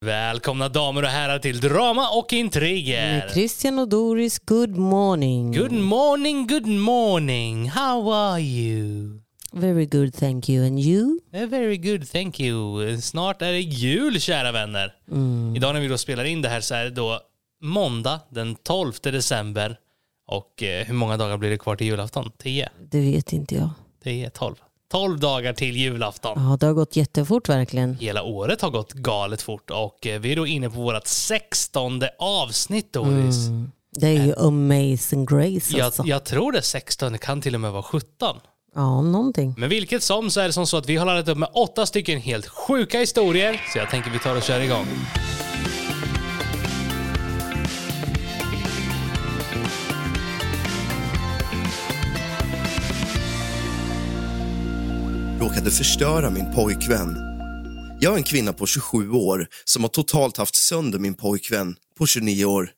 [0.00, 3.12] Välkomna damer och herrar till Drama och intriger.
[3.12, 5.52] Med Christian och Doris, good morning.
[5.52, 7.68] Good morning, good morning.
[7.68, 9.20] How are you?
[9.52, 10.66] Very good, thank you.
[10.66, 11.18] And you?
[11.32, 12.96] Eh, Very good, thank you.
[13.00, 14.94] Snart är det jul, kära vänner.
[15.56, 17.20] Idag när vi då spelar in det här så är det då
[17.62, 19.76] måndag den 12 december.
[20.28, 22.30] Och eh, hur många dagar blir det kvar till julafton?
[22.38, 22.68] 10?
[22.90, 23.70] Det vet inte jag.
[24.04, 24.54] 10, 12.
[24.90, 26.32] 12 dagar till julafton.
[26.50, 27.94] Ja, det har gått jättefort verkligen.
[27.94, 32.02] Hela året har gått galet fort och eh, vi är då inne på vårt 16
[32.18, 33.36] avsnitt Doris.
[33.96, 36.02] Det är ju amazing grace Jag, alltså.
[36.06, 38.36] jag tror det 16, det kan till och med vara 17.
[38.74, 39.54] Ja, någonting.
[39.58, 41.86] Men vilket som så är det som så att vi har laddat upp med åtta
[41.86, 43.60] stycken helt sjuka historier.
[43.72, 44.86] Så jag tänker vi tar och kör igång.
[55.58, 57.16] Råkade förstöra min pojkvän.
[58.00, 62.06] Jag är en kvinna på 27 år som har totalt haft sönder min pojkvän på
[62.06, 62.70] 29 år.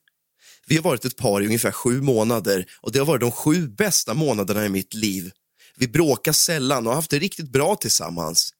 [0.66, 3.69] Vi har varit ett par i ungefär sju månader och det har varit de sju
[3.69, 5.30] bästa månaderna i mitt liv.
[5.77, 8.51] Vi bråkar sällan och har haft det riktigt bra tillsammans.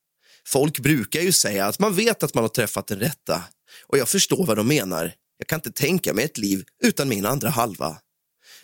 [0.47, 3.43] Folk brukar ju säga att man vet att man har träffat den rätta
[3.87, 5.13] och jag förstår vad de menar.
[5.39, 7.97] Jag kan inte tänka mig ett liv utan min andra halva.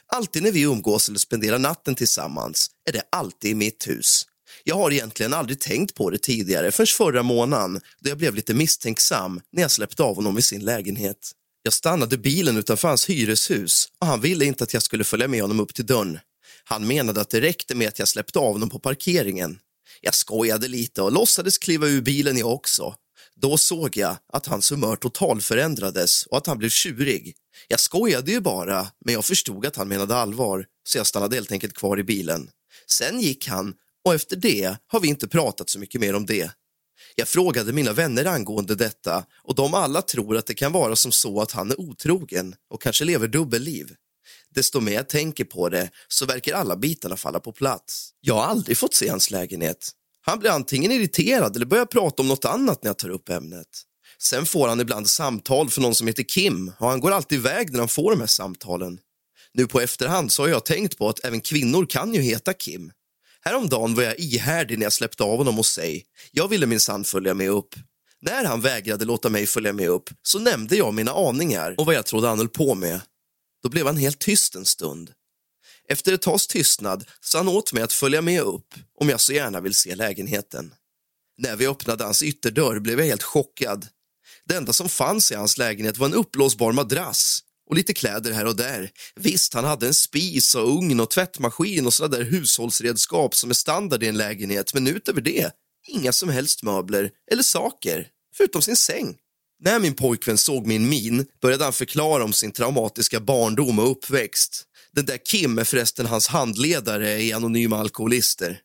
[0.07, 4.27] Alltid när vi umgås eller spenderar natten tillsammans är det alltid i mitt hus.
[4.69, 8.55] Jag har egentligen aldrig tänkt på det tidigare förrän förra månaden då jag blev lite
[8.55, 11.33] misstänksam när jag släppte av honom i sin lägenhet.
[11.63, 15.43] Jag stannade bilen utanför hans hyreshus och han ville inte att jag skulle följa med
[15.43, 16.19] honom upp till dörren.
[16.65, 19.59] Han menade att det räckte med att jag släppte av honom på parkeringen.
[20.01, 22.95] Jag skojade lite och låtsades kliva ur bilen jag också.
[23.37, 27.35] Då såg jag att hans humör totalförändrades och att han blev tjurig.
[27.69, 31.53] Jag skojade ju bara, men jag förstod att han menade allvar så jag stannade helt
[31.53, 32.51] enkelt kvar i bilen.
[32.87, 33.75] Sen gick han
[34.07, 36.51] och efter det har vi inte pratat så mycket mer om det.
[37.15, 41.13] Jag frågade mina vänner angående detta och de alla tror att det kan vara som
[41.13, 43.95] så att han är otrogen och kanske lever dubbelliv.
[44.55, 48.11] Desto mer jag tänker på det så verkar alla bitarna falla på plats.
[48.21, 49.91] Jag har aldrig fått se hans lägenhet.
[50.21, 53.69] Han blir antingen irriterad eller börjar prata om något annat när jag tar upp ämnet.
[54.23, 57.73] Sen får han ibland samtal från någon som heter Kim och han går alltid iväg
[57.73, 58.99] när han får de här samtalen.
[59.55, 62.93] Nu på efterhand så har jag tänkt på att även kvinnor kan ju heta Kim.
[63.47, 66.07] Häromdagen var jag ihärdig när jag släppte av honom hos sig.
[66.33, 67.75] Jag ville minsann följa med upp.
[68.21, 71.95] När han vägrade låta mig följa med upp så nämnde jag mina aningar och vad
[71.95, 73.01] jag trodde han höll på med.
[73.63, 75.11] Då blev han helt tyst en stund.
[75.89, 79.33] Efter ett tags tystnad sa han åt mig att följa med upp om jag så
[79.33, 80.75] gärna vill se lägenheten.
[81.39, 83.87] När vi öppnade hans ytterdörr blev jag helt chockad.
[84.45, 88.47] Det enda som fanns i hans lägenhet var en uppblåsbar madrass och lite kläder här
[88.47, 88.91] och där.
[89.15, 93.55] Visst, han hade en spis och ugn och tvättmaskin och sådana där hushållsredskap som är
[93.55, 95.51] standard i en lägenhet, men utöver det,
[95.89, 99.17] inga som helst möbler eller saker, förutom sin säng.
[99.65, 104.65] När min pojkvän såg min min började han förklara om sin traumatiska barndom och uppväxt.
[104.93, 108.61] Den där Kim är förresten hans handledare i Anonyma Alkoholister.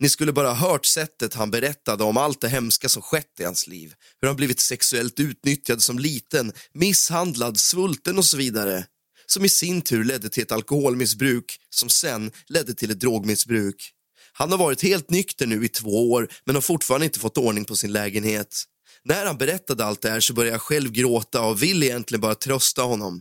[0.00, 3.44] Ni skulle bara ha hört sättet han berättade om allt det hemska som skett i
[3.44, 3.94] hans liv.
[4.20, 8.84] Hur han blivit sexuellt utnyttjad som liten, misshandlad, svulten och så vidare.
[9.26, 13.90] Som i sin tur ledde till ett alkoholmissbruk som sen ledde till ett drogmissbruk.
[14.32, 17.64] Han har varit helt nykter nu i två år men har fortfarande inte fått ordning
[17.64, 18.62] på sin lägenhet.
[19.04, 22.34] När han berättade allt det här så började jag själv gråta och ville egentligen bara
[22.34, 23.20] trösta honom.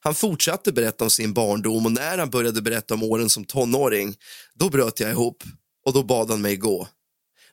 [0.00, 4.16] Han fortsatte berätta om sin barndom och när han började berätta om åren som tonåring,
[4.54, 5.42] då bröt jag ihop
[5.84, 6.88] och då bad han mig gå.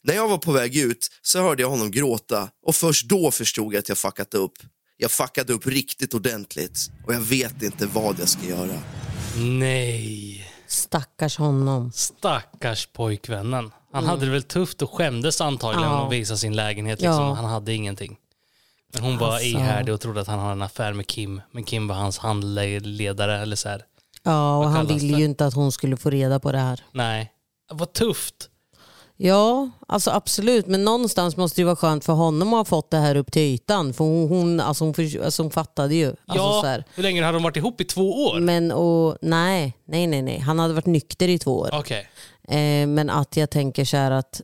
[0.04, 3.74] När jag var på väg ut så hörde jag honom gråta och först då förstod
[3.74, 4.54] jag att jag fuckat upp.
[4.98, 8.74] Jag fuckade upp riktigt ordentligt och jag vet inte vad jag ska göra.
[9.38, 10.48] Nej.
[10.68, 11.92] Stackars honom.
[11.92, 13.72] Stackars pojkvännen.
[13.94, 16.06] Han hade det väl tufft och skämdes antagligen Ja.
[16.06, 17.00] att visa sin lägenhet.
[17.02, 17.14] Liksom.
[17.24, 17.34] Ja.
[17.34, 18.18] Han hade ingenting.
[18.94, 19.46] Men hon var Alltså.
[19.48, 21.42] ihärdig och trodde att han hade en affär med Kim.
[21.52, 23.84] Men Kim var hans handledare eller så här.
[24.24, 26.84] Ja, och han ville ju inte att hon skulle få reda på det här.
[26.92, 27.32] Nej.
[27.72, 28.48] Vad tufft.
[29.18, 30.68] Ja, alltså absolut.
[30.68, 33.42] Men någonstans måste det vara skönt för honom att ha fått det här upp till
[33.42, 33.94] ytan.
[33.94, 36.08] För hon, hon, alltså hon, för, alltså hon fattade ju.
[36.08, 36.84] Alltså ja, så här.
[36.96, 37.82] hur länge hade de varit ihop?
[37.82, 38.40] I två år?
[38.40, 40.40] Men och, nej, nej, nej, nej.
[40.40, 41.70] Han hade varit nykter i två år.
[41.74, 42.10] Okej.
[42.48, 44.42] Eh, men att jag tänker så här att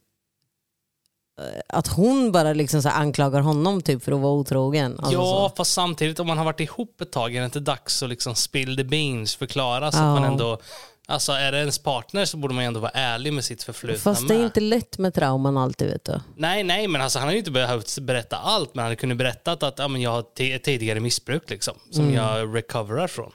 [1.41, 4.95] eh, att hon bara liksom så anklagar honom typ för att vara otrogen.
[4.99, 5.55] Alltså Ja, så.
[5.55, 8.35] fast samtidigt om man har varit ihop ett tag är det inte dags att liksom
[8.35, 10.03] spill the beans, förklara så Ja.
[10.15, 10.57] att man ändå...
[11.09, 13.99] Alltså är det ens partner så borde man ju ändå vara ärlig med sitt förflutna
[14.13, 14.45] Fast det är med.
[14.45, 16.21] inte lätt med trauman alltid vet du.
[16.35, 19.17] Nej, nej, men alltså, han har ju inte behövt berätta allt, men han hade kunnat
[19.17, 23.25] berätta att ja, men jag har t- tidigare missbruk liksom, som jag recoverar från.
[23.25, 23.33] Mm.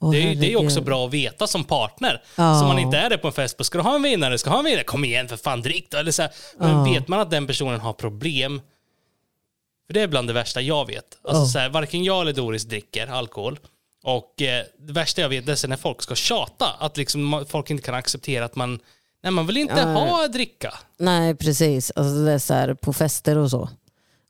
[0.00, 0.84] Åh, det, är, ju- det är ju också herregud.
[0.84, 2.22] bra att veta som partner.
[2.36, 2.60] Ja.
[2.60, 4.38] Så man inte är det på en fest på, ska du ha en vinnare?
[4.38, 4.84] Ska du ha en vinnare?
[4.84, 5.98] Kom igen för fan, drick då.
[5.98, 6.30] Eller så här.
[6.58, 8.60] Men vet man att den personen har problem,
[9.86, 11.04] För det är bland det värsta jag vet.
[11.24, 11.46] Alltså, Ja.
[11.46, 13.58] så här, varken jag eller Doris dricker alkohol.
[14.02, 16.66] Och eh, det värsta jag vet är när folk ska tjata.
[16.78, 18.78] Att liksom, folk inte kan acceptera att man,
[19.22, 20.74] nej man vill inte ha dricka.
[20.98, 21.92] Nej, precis.
[21.96, 23.68] Alltså det är så här på fester och så.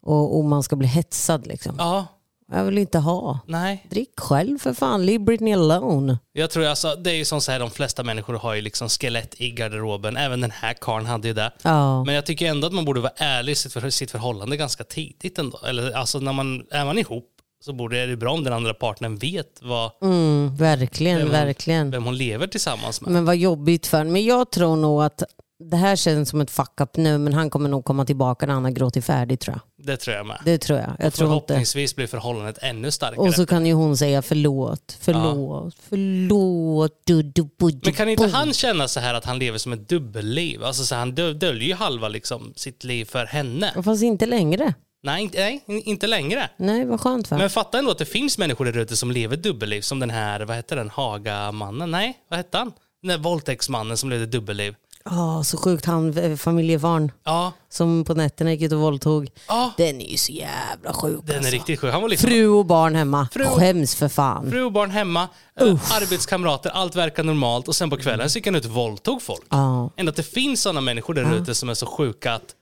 [0.02, 1.74] Och, och man ska bli hetsad liksom.
[1.78, 2.06] Ja,
[2.52, 3.38] Jag vill inte ha.
[3.46, 3.86] nej.
[3.90, 5.06] Drick själv för fan.
[5.06, 6.18] Leave Britney alone.
[6.32, 8.88] Jag tror alltså, det är ju som så här, de flesta människor har ju liksom
[8.88, 10.16] skelett i garderoben.
[10.16, 11.52] Även den här karln hade ju det.
[11.62, 12.04] Ja.
[12.04, 14.84] Men jag tycker ändå att man borde vara ärlig i sitt, för, sitt förhållande ganska
[14.84, 15.58] tidigt ändå.
[15.66, 17.26] Eller alltså när man, är man ihop
[17.64, 21.90] så borde det bra om den andra partnern vet vad, Mm, verkligen, Vem hon- verkligen.
[21.90, 23.10] vem hon lever tillsammans med.
[23.12, 25.22] Men vad jobbigt för Men jag tror nog att
[25.70, 28.54] det här känns som ett fuck up nu men han kommer nog komma tillbaka när
[28.54, 29.86] han har gråtit färdigt tror jag.
[29.86, 30.38] Det tror jag med.
[30.44, 30.88] Det tror jag.
[30.88, 31.46] Jag tror inte.
[31.46, 33.28] Förhoppningsvis blir förhållandet ännu starkare.
[33.28, 36.92] Och så kan ju hon säga förlåt, förlåt, förlåt.
[37.04, 39.88] Du, du, du, Men kan inte han känna så här att han lever som ett
[39.88, 40.64] dubbelliv?
[40.64, 43.72] Alltså så han dö- döljer ju halva liksom, sitt liv för henne.
[43.84, 44.74] Fast inte längre.
[45.02, 46.50] Nej, inte, nej, inte längre.
[46.56, 47.36] Nej, vad skönt för.
[47.38, 49.80] Men fatta ändå att det finns människor där ute som lever dubbelliv.
[49.80, 51.90] Som den här, vad heter den, Hagamannen?
[51.90, 52.72] Nej, vad hette han?
[53.02, 54.74] Den där våldtäktsmannen som levde dubbelliv.
[55.04, 55.84] Ja, så sjukt.
[55.86, 59.30] Han eh, familjebarn Ja, som på nätterna gick ut och våldtog.
[59.48, 61.52] ja Den är ju så jävla sjuk den är alltså.
[61.52, 61.92] riktigt sjuk.
[61.92, 63.28] Han var liksom Fru och barn hemma.
[63.32, 64.50] Fru- Skäms för fan.
[64.50, 65.28] fru och barn hemma,
[65.60, 65.66] äh,
[66.02, 69.46] arbetskamrater, allt verkar normalt och sen på kvällen så gick han ut och våldtog folk.
[69.50, 69.90] Ja.
[69.96, 72.54] Ändå att det finns sådana människor där ute som är så sjuka att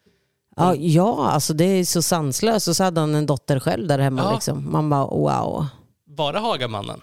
[0.58, 2.69] Ja, ja, alltså det är så sanslöst.
[2.69, 4.22] Och så hade han en dotter själv där hemma.
[4.22, 4.32] Ja.
[4.34, 4.72] Liksom.
[4.72, 5.66] Man bara wow.
[6.16, 7.00] bara Hagamannen.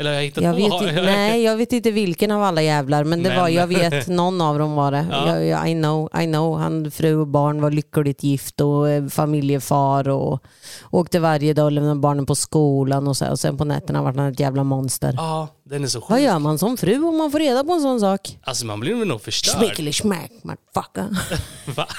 [0.00, 2.62] Eller har jag hittat Jag på vet, inte, nej, jag vet inte vilken av alla
[2.62, 5.06] jävlar, men det Men- var, jag vet, någon av dem var det.
[5.10, 5.28] Ja.
[5.28, 6.58] Jag, jag, I know, I know.
[6.58, 10.42] Han, fru och barn var lyckligt gift och eh, familjefar och
[10.90, 14.12] åkte varje dag och lämnade barnen på skolan och, så, och sen på nätterna var
[14.12, 15.14] han ett jävla monster.
[15.16, 16.20] Ja, den är så Vad sjuk.
[16.20, 18.38] gör man som fru om man får reda på en sån sak?
[18.42, 19.56] Alltså man blir nog förstörd.
[19.58, 21.08] Smickeli smack motherfucker.
[21.76, 21.86] Va?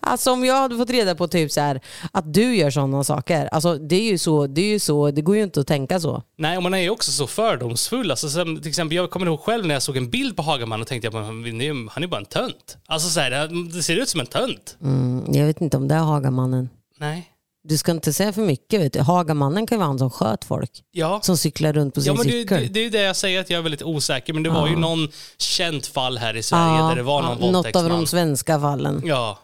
[0.00, 1.80] Alltså om jag hade fått reda på typ så här,
[2.12, 5.22] att du gör sådana saker, alltså det är ju så, det är ju så, det
[5.22, 6.22] går ju inte att tänka så.
[6.38, 8.10] Nej, och man är ju också så fördomsfull.
[8.10, 10.80] Alltså, som, till exempel, jag kommer ihåg själv när jag såg en bild på Hagaman
[10.80, 12.76] och tänkte jag, han är ju- han är bara en tönt.
[12.86, 14.76] Alltså så här, det- det ser ut som en tönt.
[14.82, 16.68] Mm, jag vet inte om det är Hagamannen.
[16.98, 17.30] Nej.
[17.68, 18.80] Du ska inte säga för mycket.
[18.80, 19.00] Vet du.
[19.00, 20.70] Hagamannen kan ju vara han som sköt folk.
[20.92, 21.20] Ja.
[21.22, 22.60] Som cyklar runt på sin Ja, men det, cykel.
[22.62, 24.32] det, det är ju det jag säger att jag är väldigt osäker.
[24.32, 25.08] Men det var ju någon
[25.38, 27.90] känt fall här i Sverige Ja, där det var någon ja, Något av våldtäktsman.
[28.00, 29.02] de svenska fallen.
[29.04, 29.38] Ja,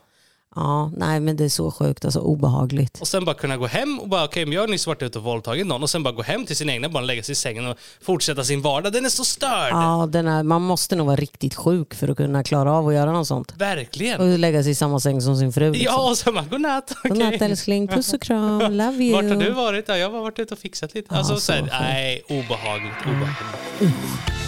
[0.55, 3.01] Ja, nej men det är så sjukt, alltså obehagligt.
[3.01, 5.19] och sen bara kunna gå hem och bara okej, men jag har nyss varit ute
[5.19, 7.37] och våldtagit någon och sen bara gå hem till sin egna barn, lägga sig i
[7.37, 8.93] sängen och fortsätta sin vardag.
[8.93, 9.73] Den är så störd.
[9.73, 12.95] Ja, den är, man måste nog vara riktigt sjuk för att kunna klara av att
[12.95, 13.53] göra något sånt.
[13.57, 14.21] Verkligen.
[14.21, 15.73] Och lägga sig i samma säng som sin fru.
[15.73, 15.85] Liksom.
[15.95, 16.93] Ja, och sen bara godnatt.
[16.99, 17.11] okej.
[17.11, 19.13] Godnatt älskling, puss och kram, love you.
[19.13, 19.89] Vart har du varit?
[19.89, 21.15] Ja, jag har varit ute och fixat lite.
[21.15, 24.42] alltså, så så här, nej, obehagligt, obehagligt.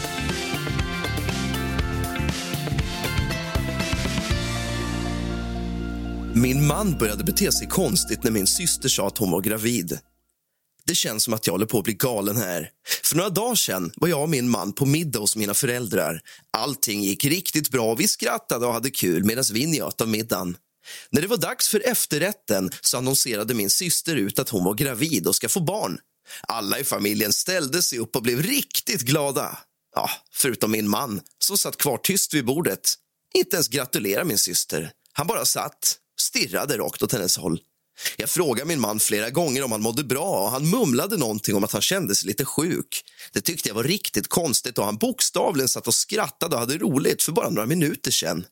[6.36, 9.98] Min man började bete sig konstigt när min syster sa att hon var gravid.
[10.86, 12.70] Det känns som att jag håller på att bli galen här.
[13.04, 16.20] För några dagar sedan var jag och min man på middag hos mina föräldrar.
[16.50, 20.56] Allting gick riktigt bra, vi skrattade och hade kul medan vi njöt av middagen.
[21.10, 25.26] När det var dags för efterrätten så annonserade min syster ut att hon var gravid
[25.26, 25.98] och ska få barn.
[26.48, 29.58] Alla i familjen ställde sig upp och blev riktigt glada.
[29.94, 32.94] Ja, förutom min man, som satt kvar tyst vid bordet.
[33.34, 34.92] Inte ens gratulera min syster.
[35.12, 37.60] Han bara satt, stirrade rakt åt hennes håll.
[38.16, 41.64] Jag frågade min man flera gånger om han mådde bra och han mumlade någonting om
[41.64, 43.04] att han kände sig lite sjuk.
[43.32, 47.22] Det tyckte jag var riktigt konstigt och han bokstavligen satt och skrattade och hade roligt
[47.22, 48.44] för bara några minuter sedan.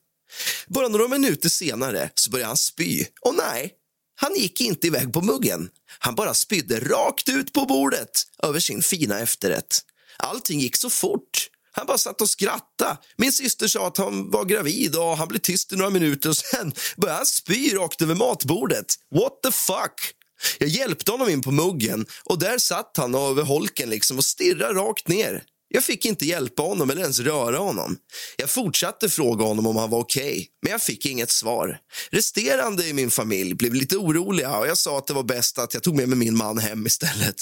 [0.67, 3.05] Bara några minuter senare så började han spy.
[3.21, 3.73] Och nej,
[4.15, 5.69] han gick inte iväg på muggen.
[5.99, 9.79] Han bara spydde rakt ut på bordet över sin fina efterrätt.
[10.17, 11.49] Allting gick så fort.
[11.75, 12.97] Han bara satt och skrattade.
[13.17, 16.37] Min syster sa att han var gravid och han blev tyst i några minuter och
[16.37, 18.95] sen började han spy rakt över matbordet.
[19.15, 20.13] What the fuck?
[20.59, 24.79] Jag hjälpte honom in på muggen och där satt han över holken liksom och stirrade
[24.79, 25.43] rakt ner.
[25.75, 27.97] Jag fick inte hjälpa honom eller ens röra honom.
[28.37, 31.77] Jag fortsatte fråga honom om han var okej, men jag fick inget svar.
[32.11, 35.73] Resterande i min familj blev lite oroliga och jag sa att det var bäst att
[35.73, 37.35] jag tog med mig min man hem istället.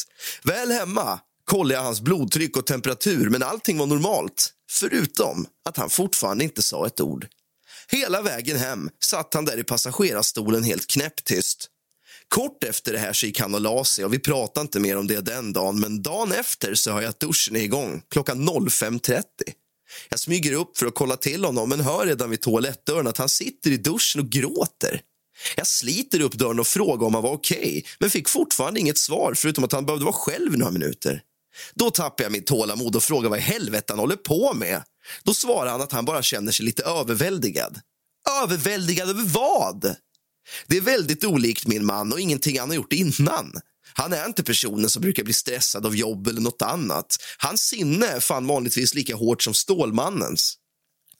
[0.43, 4.53] Väl hemma kollade jag hans blodtryck och temperatur, men allting var normalt.
[4.71, 7.27] Förutom att han fortfarande inte sa ett ord.
[7.87, 11.67] Hela vägen hem satt han där i passagerarstolen helt knäpptyst.
[12.27, 14.97] Kort efter det här så gick han och la sig och vi pratade inte mer
[14.97, 18.49] om det den dagen men dagen efter så hör jag att duschen är igång klockan
[18.49, 19.23] 05.30.
[20.09, 23.29] Jag smyger upp för att kolla till honom men hör redan vid toalettdörren att han
[23.29, 25.01] sitter i duschen och gråter.
[25.55, 28.97] Jag sliter upp dörren och frågar om han var okej okay, men fick fortfarande inget
[28.97, 31.21] svar förutom att han behövde vara själv några minuter.
[31.73, 34.83] Då tappar jag mitt tålamod och frågar vad i helvete han håller på med.
[35.23, 37.79] Då svarar han att han bara känner sig lite överväldigad.
[38.43, 39.95] Överväldigad över vad?
[40.67, 43.53] Det är väldigt olikt min man och ingenting han har gjort innan.
[43.93, 47.17] Han är inte personen som brukar bli stressad av jobb eller något annat.
[47.37, 50.57] Hans sinne är fan vanligtvis lika hårt som Stålmannens.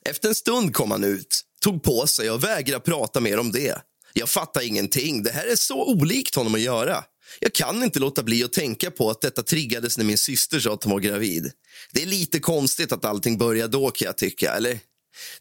[0.10, 3.82] Efter en stund kom han ut, tog på sig och vägrade prata mer om det.
[4.14, 5.24] Jag fattar ingenting.
[5.24, 7.04] Det här är så olikt honom att göra.
[7.40, 10.74] Jag kan inte låta bli att tänka på att detta triggades när min syster sa
[10.74, 11.52] att hon var gravid.
[11.92, 14.80] Det är lite konstigt att allting började då kan jag tycka, eller?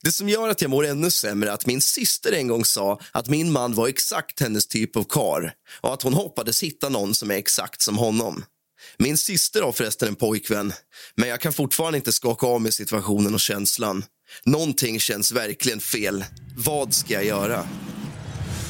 [0.02, 3.00] Det som gör att jag mår ännu sämre är att min syster en gång sa
[3.12, 7.14] att min man var exakt hennes typ av kar och att hon hoppades hitta någon
[7.14, 8.44] som är exakt som honom.
[8.98, 10.72] Min syster har förresten en pojkvän,
[11.14, 14.04] men jag kan fortfarande inte skaka av mig situationen och känslan.
[14.44, 16.24] Någonting känns verkligen fel.
[16.56, 17.68] Vad ska jag göra?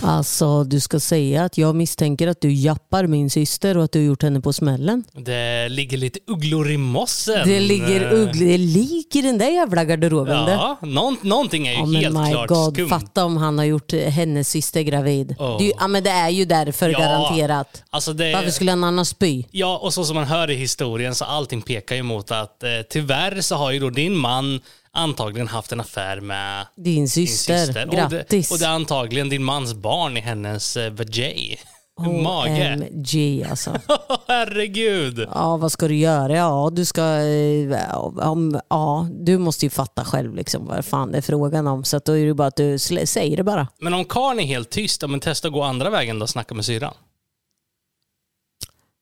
[0.03, 3.99] Alltså du ska säga att jag misstänker att du jappar min syster och att du
[3.99, 5.05] har gjort henne på smällen.
[5.13, 7.49] Det ligger lite ugglor i mossen.
[7.49, 10.49] Det ligger ugglor, det ligger den där jävla garderoben.
[10.49, 12.89] Ja, någon, någonting är ju Ja, men helt my klart God, skumt.
[12.89, 15.35] fatta om han har gjort eh, hennes syster gravid.
[15.39, 15.59] Oh.
[15.59, 17.83] Det, är ju- ja, men det är ju därför Ja, garanterat.
[17.91, 19.45] Alltså det, Varför skulle en annan spy?
[19.51, 22.69] Ja, och så som man hör i historien så allting pekar ju mot att eh,
[22.91, 24.61] tyvärr så har ju då din man
[24.93, 27.67] antagligen haft en affär med Din din syster.
[27.67, 27.87] syster.
[27.87, 28.51] Grattis.
[28.51, 31.57] Och det, och det är antagligen din mans barn i hennes eh, vajay.
[32.23, 32.89] Mage.
[32.93, 33.71] OMG alltså.
[34.29, 35.29] Herregud.
[35.35, 36.37] Ja, vad ska du göra?
[36.37, 37.03] Ja, du ska...
[37.03, 41.85] eh, Om, ja, du måste ju fatta själv liksom vad fan det är frågan om.
[41.85, 43.69] Så att då är det bara att du säger det bara.
[43.81, 46.31] Men om karln är helt tyst, ja, men testa att gå andra vägen då och
[46.31, 46.95] snacka med syrran.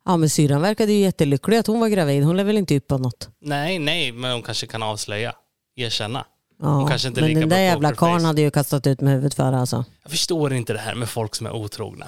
[0.05, 2.25] Ja, men syrran verkade ju jättelycklig att hon var gravid.
[2.25, 3.29] Hon lär väl inte yppa något.
[3.41, 5.33] Nej, nej, men hon kanske kan avslöja.
[5.79, 6.27] Erkänna.
[6.63, 9.85] Ja, men den där jävla karln hade ju kastat ut med huvudet för alltså.
[10.03, 12.07] Jag förstår inte det här med folk som är otrogna.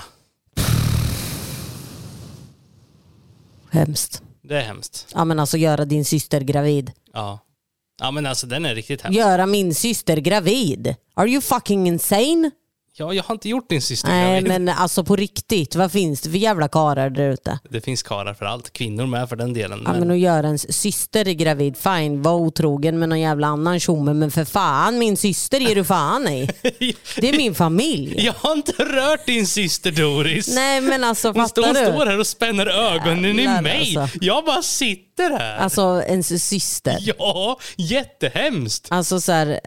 [3.70, 4.22] Hemskt.
[4.42, 5.06] Det är hemskt.
[5.14, 6.92] Ja men alltså göra din syster gravid.
[7.12, 7.38] Ja.
[8.00, 9.18] Ja men alltså den är riktigt hemsk.
[9.18, 10.94] Göra min syster gravid?
[11.14, 12.50] Are you fucking insane?
[13.00, 14.48] Ja, jag har inte gjort din syster Nej gravid.
[14.48, 17.58] men alltså på riktigt, vad finns det för jävla karlar där ute?
[17.70, 18.72] Det finns karlar för allt.
[18.72, 19.82] Kvinnor med för den delen.
[19.86, 24.14] Ja, men att göra ens syster gravid, fine, var otrogen med någon jävla annan tjomme,
[24.14, 26.50] men för fan min syster ger du fan i.
[27.16, 28.14] Det är min familj.
[28.24, 30.54] Jag har inte rört din syster Doris.
[30.54, 32.10] Nej men alltså hon står, fattar hon står du?
[32.10, 33.96] här och spänner ögonen i Jävlar, mig.
[33.96, 34.18] alltså.
[34.20, 35.56] Jag bara sitter här.
[35.58, 36.96] Alltså ens syster.
[37.00, 38.86] Ja, jättehemskt.
[38.90, 39.60] Alltså så här,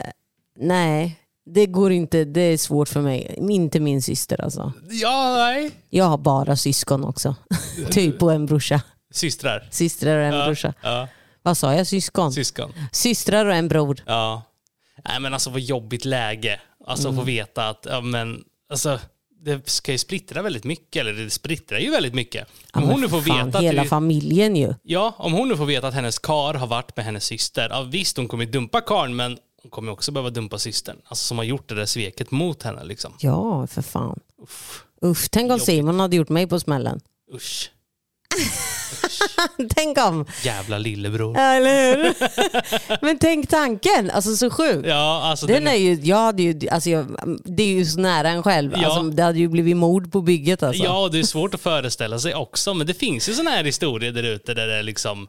[0.59, 1.19] nej.
[1.45, 3.35] Det går inte, det är svårt för mig.
[3.49, 4.73] Inte min syster alltså.
[4.89, 5.71] Ja, nej.
[5.89, 7.35] Jag har bara syskon också.
[7.91, 8.81] typ och en brorsa.
[9.13, 9.67] Systrar.
[9.71, 10.73] Systrar och en Ja, brorsa.
[10.81, 11.07] ja.
[11.41, 11.87] Vad sa jag?
[11.87, 12.33] Syskon?
[12.33, 12.73] Syskon.
[12.91, 14.03] Systrar och en bror.
[14.05, 14.41] Ja.
[15.09, 16.59] Nej men alltså vad jobbigt läge.
[16.87, 17.19] Alltså Mm.
[17.19, 18.99] få veta att, ja men, alltså
[19.45, 22.47] det ska ju splittra väldigt mycket, eller det splittrar ju väldigt mycket.
[22.73, 24.73] Om hon nu får fan, veta att Hela det, familjen ju.
[24.83, 27.67] Ja, om hon nu får veta att hennes kar har varit med hennes syster.
[27.69, 30.97] Ja, visst, hon kommer dumpa karn men hon kommer också behöva dumpa systern.
[31.05, 33.13] Alltså som har gjort det där sveket mot henne liksom.
[33.19, 34.19] Ja, för fan.
[34.43, 35.65] Uff, Usch, tänk om Jobbigt.
[35.65, 37.01] Simon hade gjort mig på smällen.
[37.33, 37.69] usch.
[39.75, 40.25] tänk om.
[40.43, 41.37] Jävla lillebror.
[41.37, 42.15] Eller hur?
[43.05, 44.87] Men tänk tanken, alltså så sjukt.
[44.87, 48.29] Ja, alltså den, är ju, jag hade ju, alltså jag, det är ju så nära
[48.29, 48.73] en själv.
[48.75, 48.85] Ja.
[48.85, 50.83] Alltså, det hade ju blivit mord på bygget alltså.
[50.83, 52.73] Ja, det är svårt att föreställa sig också.
[52.73, 55.27] Men det finns ju sådana här historier där ute där det är liksom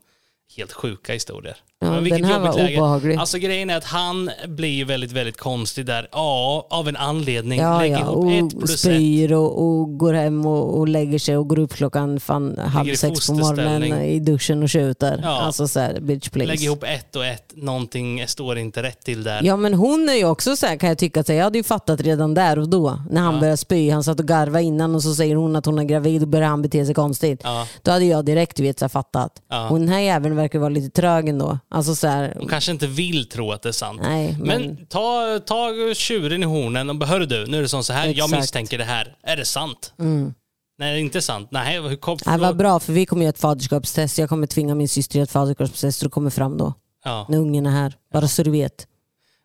[0.56, 1.56] helt sjuka historier.
[1.84, 2.76] Ja, Men vilket den här jobbigt var läge.
[2.78, 3.16] obehaglig.
[3.16, 6.08] Alltså grejen är att han blir ju väldigt, väldigt konstig där.
[6.12, 7.60] Ja, av en anledning.
[7.60, 8.80] Ja, Lägg ja, ihop ett plus ett.
[8.80, 12.94] spyr och, och går hem och, och lägger sig och går upp klockan fan halv
[12.94, 15.20] sex på morgonen i duschen och tjuter.
[15.22, 15.28] Ja.
[15.42, 16.48] Alltså så här, bitch please.
[16.52, 17.52] Lägg ihop ett och ett.
[17.56, 19.40] Någonting står inte rätt till där.
[19.42, 22.00] Ja men hon är ju också så här, kan jag tycka, jag hade ju fattat
[22.00, 23.90] redan där och då när han började spy.
[23.90, 26.48] Han satt och garva innan och så säger hon att hon är gravid och börjar
[26.48, 27.40] han bete sig konstigt.
[27.44, 27.66] Ja.
[27.82, 29.32] Då hade jag direkt vet, så här, fattat.
[29.50, 29.68] Ja.
[29.68, 31.58] Och den här jäveln verkar vara lite trög ändå.
[31.75, 34.00] Alltså så här, Hon kanske inte vill tro att det är sant.
[34.02, 37.85] nej men, Men ta, ta tjuren i hornen och hör du, nu är det som
[37.85, 38.28] så här, jag Exakt.
[38.31, 38.40] Mm.
[38.40, 39.16] misstänker det här.
[39.23, 39.93] Är det sant?
[39.97, 41.49] Nej, det är inte sant.
[41.50, 44.19] Nej, hur kom, Nej, vad bra för vi kommer göra ett faderskapstest.
[44.19, 46.73] Jag kommer tvinga min syster att göra ett faderskapstest så det kommer fram då.
[47.04, 47.95] Ja, När ungen är här.
[48.12, 48.87] Bara så du vet.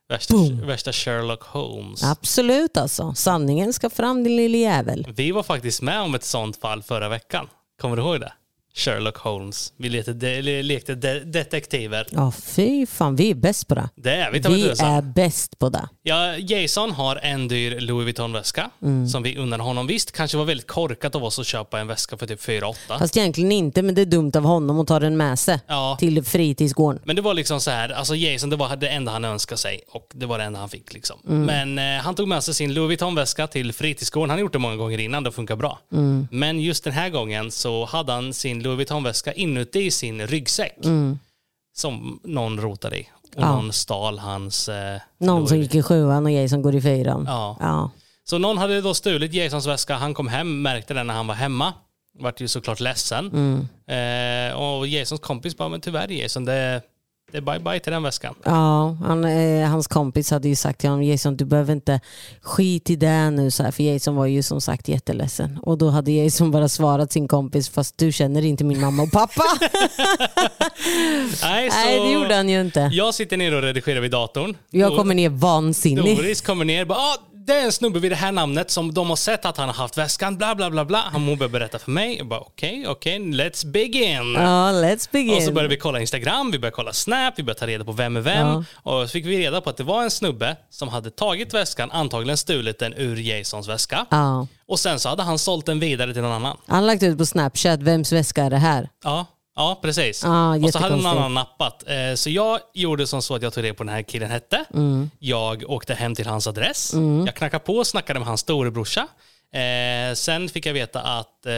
[0.09, 2.03] värsta, värsta Sherlock Holmes.
[2.03, 3.13] Absolut alltså.
[3.15, 5.07] Sanningen ska fram din lille jävel.
[5.15, 7.47] Vi var faktiskt med om ett sånt fall förra veckan.
[7.81, 8.33] Kommer du ihåg det?
[8.73, 9.73] Sherlock Holmes.
[9.77, 12.07] Vi lekte, de, lekte de, detektiver.
[12.11, 13.89] Ja fy fan, vi är bäst på det.
[13.95, 15.89] Det är vi, Vi är bäst på det.
[16.03, 19.07] Ja, Jason har en dyr Louis Vuitton-väska Mm.
[19.07, 19.87] som vi unnar honom.
[19.87, 22.77] Visst, kanske var väldigt korkat av oss att köpa en väska för typ 4 8
[22.99, 25.97] Fast egentligen inte, men det är dumt av honom att ta den med sig Ja.
[25.99, 27.01] till fritidsgården.
[27.05, 29.81] Men det var liksom så här, alltså Jason det var det enda han önskade sig
[29.91, 31.19] och det var det enda han fick liksom.
[31.27, 31.45] Mm.
[31.75, 34.29] Men eh, han tog med sig sin Louis Vuitton-väska till fritidsgården.
[34.29, 35.79] Han har gjort det många gånger innan, det funkar bra.
[35.93, 36.27] Mm.
[36.31, 40.77] Men just den här gången så hade han sin Louis Vuitton-väska inuti sin ryggsäck.
[41.77, 43.07] Som någon rotade i.
[43.23, 43.49] Och Mm.
[43.49, 43.55] Ja.
[43.55, 44.69] någon stal hans...
[44.69, 47.23] Eh, Någon som gick i sjuan och jag som går i fyran.
[47.27, 47.57] Ja.
[47.59, 47.91] Ja.
[48.23, 51.35] Så någon hade då stulit Jasons väska, han kom hem, märkte den när han var
[51.35, 51.73] hemma.
[52.19, 53.25] Vart ju såklart ledsen.
[53.87, 56.81] Eh, och Jasons kompis bara, men tyvärr Jason, det,
[57.31, 58.35] det är bye bye till den väskan.
[58.43, 61.99] Ja, han, eh, hans kompis hade ju sagt till honom, Jason du behöver inte
[62.41, 63.51] skit i det nu.
[63.51, 65.59] Så här, för Jason var ju som sagt jätteledsen.
[65.61, 69.11] Och då hade Jason bara svarat sin kompis, fast du känner inte min mamma och
[69.11, 69.43] pappa.
[71.43, 72.89] Nej, så Nej det gjorde han ju inte.
[72.93, 74.57] Jag sitter ner och redigerar vid datorn.
[74.69, 76.17] Jag kommer ner vansinnig.
[76.17, 77.17] Doris kommer ner bara, ah,
[77.49, 79.75] det är en snubbe vid det här namnet som de har sett att han har
[79.75, 81.03] haft väskan, bla bla bla bla.
[81.11, 82.17] Han börjar berätta för mig.
[82.17, 84.33] Jag bara okej, okej, let's begin.
[84.33, 85.35] Ja, let's begin.
[85.35, 87.91] Och så började vi kolla Instagram, vi började kolla Snap, vi började ta reda på
[87.91, 88.47] vem är vem.
[88.47, 88.63] Ja.
[88.73, 91.91] Och så fick vi reda på att det var en snubbe som hade tagit väskan,
[91.91, 94.05] antagligen stulit den ur Jasons väska.
[94.09, 94.47] Ja.
[94.67, 96.57] Och sen så hade han sålt den vidare till någon annan.
[96.67, 98.89] Han lagt ut på Snapchat, vems väska är det här?
[99.03, 99.25] Ja,
[99.59, 100.23] ja precis.
[100.23, 101.83] Ja, och så hade någon annan nappat.
[101.87, 104.65] Eh, Så jag gjorde som så att jag tog reda på den här killen hette.
[104.73, 105.09] Mm.
[105.19, 106.93] Jag åkte hem till hans adress.
[107.25, 109.07] Jag knackade på och snackade med hans storebrorsa.
[109.53, 111.53] Eh, Sen fick jag veta att eh,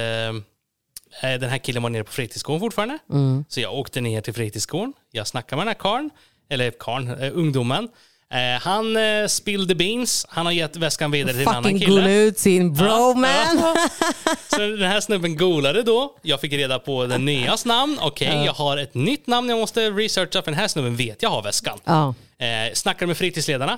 [1.32, 2.98] eh, den här killen var nere på fritidsgården fortfarande.
[3.10, 3.46] Mm.
[3.50, 4.94] Så jag åkte ner till fritidsgården.
[5.12, 6.10] Jag snackade med den här karln,
[6.50, 7.90] eller karln, eh, ungdomen.
[8.32, 10.26] Eh, han eh, spillde beans.
[10.30, 11.92] Han har gett väskan vidare till en annan Fucking kille.
[11.92, 13.58] gulla ut sin bro man.
[14.48, 16.18] Så den här snubben golade då.
[16.22, 17.98] Jag fick reda på den nyas namn.
[18.02, 21.30] Okej, jag har ett nytt namn jag måste researcha för den här snubben vet jag
[21.30, 21.80] har väskan.
[21.86, 22.14] Ja.
[22.40, 23.78] Eh, snackade med fritidsledarna.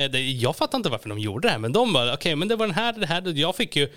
[0.00, 2.56] Eh, jag fattar inte varför de gjorde det här, men de bara, okej, men det
[2.56, 3.38] var den här, det här.
[3.38, 3.88] Jag fick ju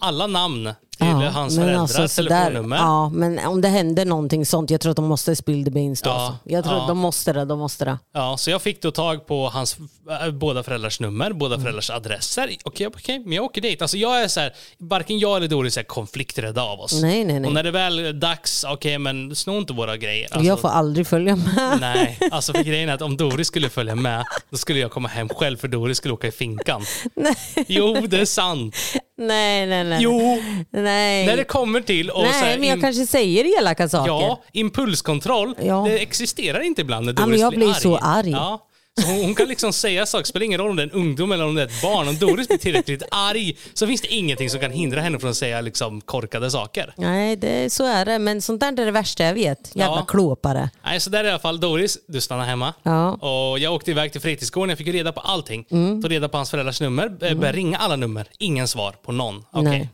[0.00, 2.76] alla namn till hans men föräldrars alltså, telefonnummer.
[2.76, 6.02] Ja, men om det händer någonting sånt, jag tror att de måste spill the beans
[6.02, 6.10] då.
[6.10, 6.38] Ja, alltså.
[6.44, 6.82] Jag tror ja.
[6.82, 7.98] att de måste det, de måste det.
[8.14, 9.76] Ja, så jag fick då tag på hans
[10.24, 11.62] äh, båda föräldrars nummer, båda Mm.
[11.64, 12.50] föräldrars adresser.
[12.64, 13.82] Okej, okej, men jag åker dit.
[13.82, 17.02] Alltså jag är så här, varken jag eller Doris är konflikträdda av oss.
[17.02, 17.48] Nej, nej, nej.
[17.48, 20.24] Och när det väl är dags, okej, men sno inte våra grejer.
[20.32, 21.78] Alltså, jag får aldrig följa med.
[21.80, 25.08] Nej, alltså för grejen är att om Doris skulle följa med, då skulle jag komma
[25.08, 26.82] hem själv för Doris skulle åka i finkan.
[27.16, 27.34] Nej,
[27.68, 28.76] Jo, det är sant.
[29.22, 29.84] Nej, nej.
[29.84, 29.98] nej.
[30.02, 30.38] Jo,
[30.70, 31.26] nej.
[31.26, 34.08] när det kommer till och så här, nej men jag im- kanske säger elaka saker.
[34.12, 35.84] Ja, impulskontroll, Ja.
[35.88, 37.80] det existerar inte ibland när Ja, men Doris jag blir arg.
[37.80, 38.30] så arg.
[38.30, 38.66] Ja.
[39.00, 41.32] Så hon, hon kan liksom säga saker, spelar ingen roll om det är en ungdom
[41.32, 42.08] eller om det är ett barn.
[42.08, 45.36] Om Doris blir tillräckligt arg så finns det ingenting som kan hindra henne från att
[45.36, 46.94] säga liksom korkade saker.
[46.96, 48.18] Nej, det, så är det.
[48.18, 49.76] Men sånt där är det värsta jag vet.
[49.76, 50.04] Jävla Ja.
[50.08, 50.70] klåpare.
[50.84, 52.74] Nej, så där är i alla fall Doris, du stannar hemma.
[52.82, 53.12] Ja.
[53.12, 55.66] Och jag åkte iväg till fritidsgården, jag fick ju reda på allting.
[55.70, 56.02] Mm.
[56.02, 57.18] Tog reda på hans föräldrars nummer, mm.
[57.18, 59.44] började ringa alla nummer, ingen svar på någon.
[59.52, 59.88] Okej.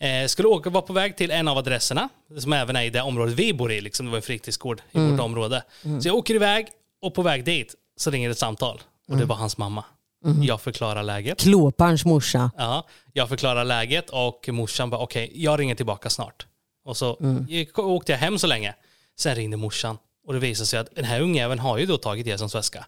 [0.00, 2.08] Eh, skulle åka, vara på väg till en av adresserna,
[2.40, 4.06] som även är i det området vi bor i, liksom.
[4.06, 5.10] det var en fritidsgård i Mm.
[5.10, 5.62] vårt område.
[6.02, 6.66] Så jag åker iväg
[7.02, 9.20] och på väg dit så ringer ett samtal och Mm.
[9.20, 9.84] det var hans mamma.
[10.24, 10.44] Mm-hmm.
[10.44, 11.40] Jag förklarar läget.
[11.40, 12.50] Klåparens morsa.
[12.56, 16.46] Ja, jag förklarar läget och morsan bara okej, jag ringer tillbaka snart.
[16.84, 17.46] Och så Mm.
[17.76, 18.74] åkte jag hem så länge.
[19.18, 22.26] Sen ringde morsan och det visade sig att den här ungjäveln har ju då tagit
[22.26, 22.86] Jasons väska.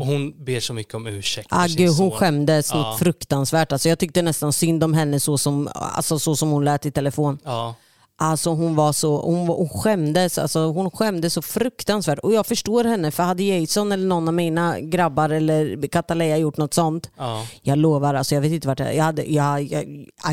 [0.00, 1.88] Och hon ber så mycket om ursäkt Agge, Mm.
[1.88, 2.18] hon son.
[2.18, 2.76] skämdes Ja.
[2.82, 3.72] något fruktansvärt.
[3.72, 6.90] Alltså, jag tyckte nästan synd om henne så som, alltså, så som hon lät i
[6.90, 7.38] telefon.
[7.44, 7.74] Ja,
[8.22, 12.18] Alltså hon var så, hon, var- hon skämdes, alltså hon skämdes så fruktansvärt.
[12.18, 16.56] Och jag förstår henne, för hade Jason eller någon av mina grabbar eller Kataleja gjort
[16.56, 17.46] något sånt, ja.
[17.62, 19.82] jag lovar, alltså jag vet inte vart jag, jag hade, jag, jag,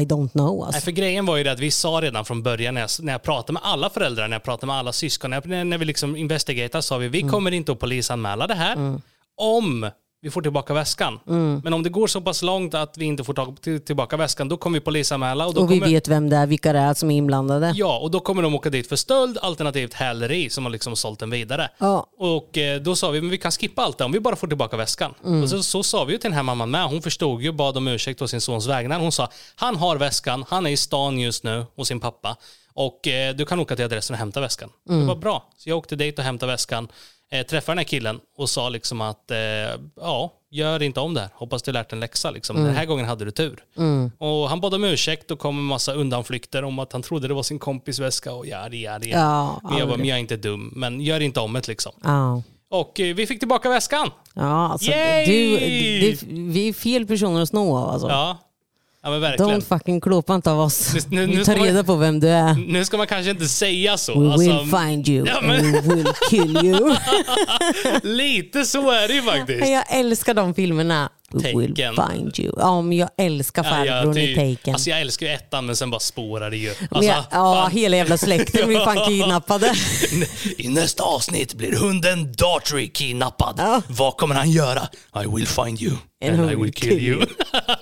[0.01, 0.55] I don't know.
[0.57, 0.81] Nej, Alltså.
[0.81, 3.23] för grejen var ju det att vi sa redan från början när jag, när jag
[3.23, 6.81] pratade med alla föräldrar, när jag pratade med alla syskon, när, när, vi liksom investigatade
[6.81, 7.31] sa vi vi Mm.
[7.31, 8.99] kommer inte att polisanmäla det här
[9.41, 9.89] om
[10.21, 11.19] vi får tillbaka väskan.
[11.27, 11.61] Mm.
[11.63, 14.49] Men om det går så pass långt att vi inte får ta, till, tillbaka väskan,
[14.49, 15.47] då kommer vi polisanmäla.
[15.47, 17.73] Och, då Och vi kommer, vet vem det är, vilka det är som är inblandade.
[17.75, 21.19] Ja, och då kommer de åka dit för stöld alternativt häleri som har liksom sålt
[21.19, 21.69] den vidare.
[21.77, 22.05] Ja.
[22.17, 24.47] Och eh, då sa vi, men vi kan skippa allt det om vi bara får
[24.47, 25.13] tillbaka väskan.
[25.25, 25.43] Mm.
[25.43, 26.85] Och så, så sa vi ju till den här mamman med.
[26.85, 28.99] Hon förstod ju, bad om ursäkt på sin sons vägnar.
[28.99, 32.37] Hon sa, han har väskan, han är i stan just nu hos sin pappa.
[32.73, 34.69] Och eh, du kan åka till adressen och hämta väskan.
[34.89, 35.01] Mm.
[35.01, 35.49] Det var bra.
[35.57, 36.87] Så jag åkte dit och hämtade väskan.
[37.31, 39.37] Eh, träffade den här killen och sa liksom att, eh,
[40.01, 41.29] ja, gör inte om det här.
[41.33, 42.31] Hoppas du lärt en läxa.
[42.31, 42.55] Liksom.
[42.55, 42.67] Mm.
[42.67, 43.63] Den här gången hade du tur.
[44.17, 47.33] Och han bad om ursäkt och kom med massa undanflykter om att han trodde det
[47.33, 49.07] var sin kompis väska och ja, ja, ja.
[49.09, 49.99] Ja, men jag aldrig.
[49.99, 50.73] men jag är inte dum.
[50.75, 51.91] Men gör inte om det liksom.
[52.03, 52.41] Ja.
[52.71, 54.11] Och eh, vi fick tillbaka väskan.
[54.33, 55.25] Ja, alltså, Yay!
[55.25, 56.17] du, du,
[56.51, 57.89] vi är fel personer att sno av.
[57.89, 58.07] Alltså.
[58.09, 58.37] Ja,
[59.03, 59.51] ja men verkligen.
[59.61, 60.93] Don't fucking klåpa inte av oss.
[61.09, 62.53] Nu- nu- Vi tar man- reda på vem du är.
[62.67, 64.19] Nu ska man kanske inte säga så.
[64.19, 66.95] We Alltså, will find you Ja, men- we will kill you.
[68.03, 69.67] lite så är det ju faktiskt.
[69.69, 71.09] jag älskar de filmerna.
[71.31, 72.53] We will find you.
[72.57, 74.73] Ja, men jag älskar Ja, farbrorn i ty- Taken.
[74.73, 76.69] alltså jag älskar ju ettan men sen bara spårar det ju.
[76.91, 79.73] Alltså, jag, ja, hela jävla släkten blir fan kidnappade.
[80.57, 83.55] I nästa avsnitt blir hunden Dartry kidnappad.
[83.57, 83.81] Ja.
[83.87, 84.81] Vad kommer han göra?
[85.23, 85.93] I will find you
[86.25, 87.25] and, I will kill you.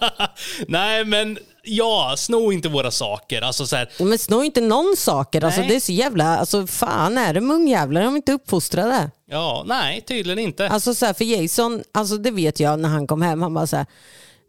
[0.68, 3.42] Nej men ja, sno inte våra saker.
[3.42, 5.44] Alltså så här, Men snå inte någon saker.
[5.44, 6.38] Alltså, det är så jävla...
[6.38, 8.02] Alltså, fan är med ungjävlar?
[8.02, 9.12] De är inte uppfostrade.
[9.30, 10.70] ja, nej tydligen inte.
[10.70, 13.68] Alltså så här, för Jason, alltså det vet jag när han kom hem, han bara
[13.68, 13.86] så här,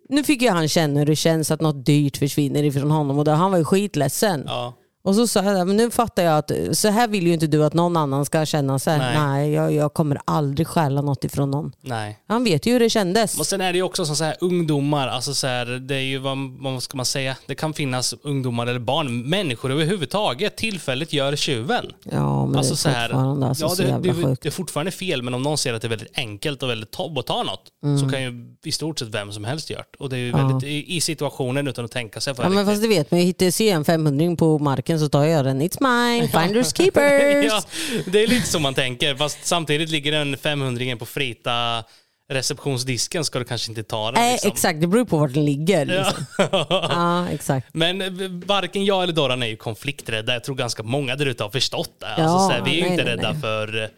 [0.09, 3.25] nu fick ju han känna hur det känns att något dyrt försvinner ifrån honom och
[3.25, 4.45] då, han var ju skitledsen.
[4.47, 4.75] Ja.
[5.05, 7.65] Och så sa jag, men nu fattar jag att så här vill ju inte du
[7.65, 8.99] att någon annan ska känna sig.
[8.99, 9.19] Nej.
[9.19, 11.73] Nej, jag, jag kommer aldrig stjäla något ifrån någon.
[11.81, 12.19] Nej.
[12.29, 13.39] Han vet ju hur det kändes.
[13.39, 16.01] Och sen är det ju också som så här ungdomar, alltså så här, det är
[16.01, 21.13] ju vad, vad ska man säga, det kan finnas ungdomar eller barn, människor överhuvudtaget, tillfället
[21.13, 21.87] gör tjuven.
[22.05, 24.43] Ja, men Alltså det så är här, fortfarande alltså, ja, så det, jävla det, sjukt.
[24.43, 26.91] det är fortfarande fel, men om någon ser att det är väldigt enkelt och väldigt
[26.91, 27.99] tobb att ta något, Mm.
[27.99, 28.33] så kan ju
[28.65, 30.05] i stort sett vem som helst göra det.
[30.05, 32.67] Och det är ju väldigt i, i situationen utan att tänka sig för Ja, men
[32.67, 35.63] fast du vet, jag hittar ser en 500 på marken så tar jag den.
[35.63, 37.45] It's mine, finders keepers.
[37.45, 37.63] ja,
[38.07, 41.85] det är lite så man tänker, fast samtidigt ligger en 500 på frita
[42.33, 44.15] receptionsdisken ska du kanske inte ta den.
[44.21, 44.51] Nej, liksom.
[44.53, 44.81] exakt.
[44.81, 45.87] Det beror på vart den ligger.
[45.87, 46.25] Liksom.
[46.39, 46.67] Ja.
[46.91, 47.67] Ja, exakt.
[47.73, 47.99] Men
[48.47, 50.33] varken jag eller Doran är ju konflikträdda.
[50.33, 52.07] Jag tror ganska många där ute har förstått det.
[52.07, 53.41] Alltså, Ja, så här, vi är ju nej, inte nej, rädda nej.
[53.41, 53.89] för eh,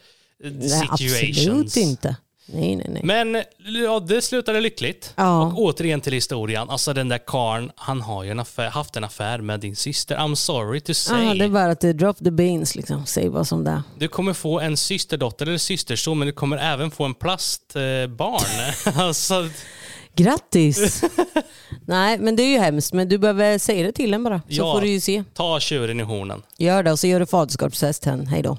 [0.44, 1.76] Nej, absolut situations.
[1.76, 2.16] inte.
[2.54, 3.00] Nej, nej, nej.
[3.04, 3.42] Men
[3.84, 5.12] ja, det slutade lyckligt.
[5.16, 5.42] Ja.
[5.46, 6.70] Och återigen till historien.
[6.70, 10.16] Alltså den där karln, han har ju en affär, haft en affär med din syster.
[10.16, 11.26] I'm sorry to say.
[11.28, 13.06] Ah, det är bara att det drop the beans liksom.
[13.06, 13.82] Säg vad som det är.
[13.98, 18.94] Du kommer få en systerdotter eller systerson, men du kommer även få en plastbarn.
[19.06, 19.48] alltså,
[20.16, 21.04] Grattis!
[21.86, 22.92] nej, men det är ju hemskt.
[22.92, 24.38] Men du behöver säga det till en bara.
[24.38, 24.72] Så Ja.
[24.74, 25.24] får du ju se.
[25.34, 26.42] ta tjuren i hornen.
[26.58, 28.26] Gör det och så gör du faderskapstest hen.
[28.26, 28.58] Hej då.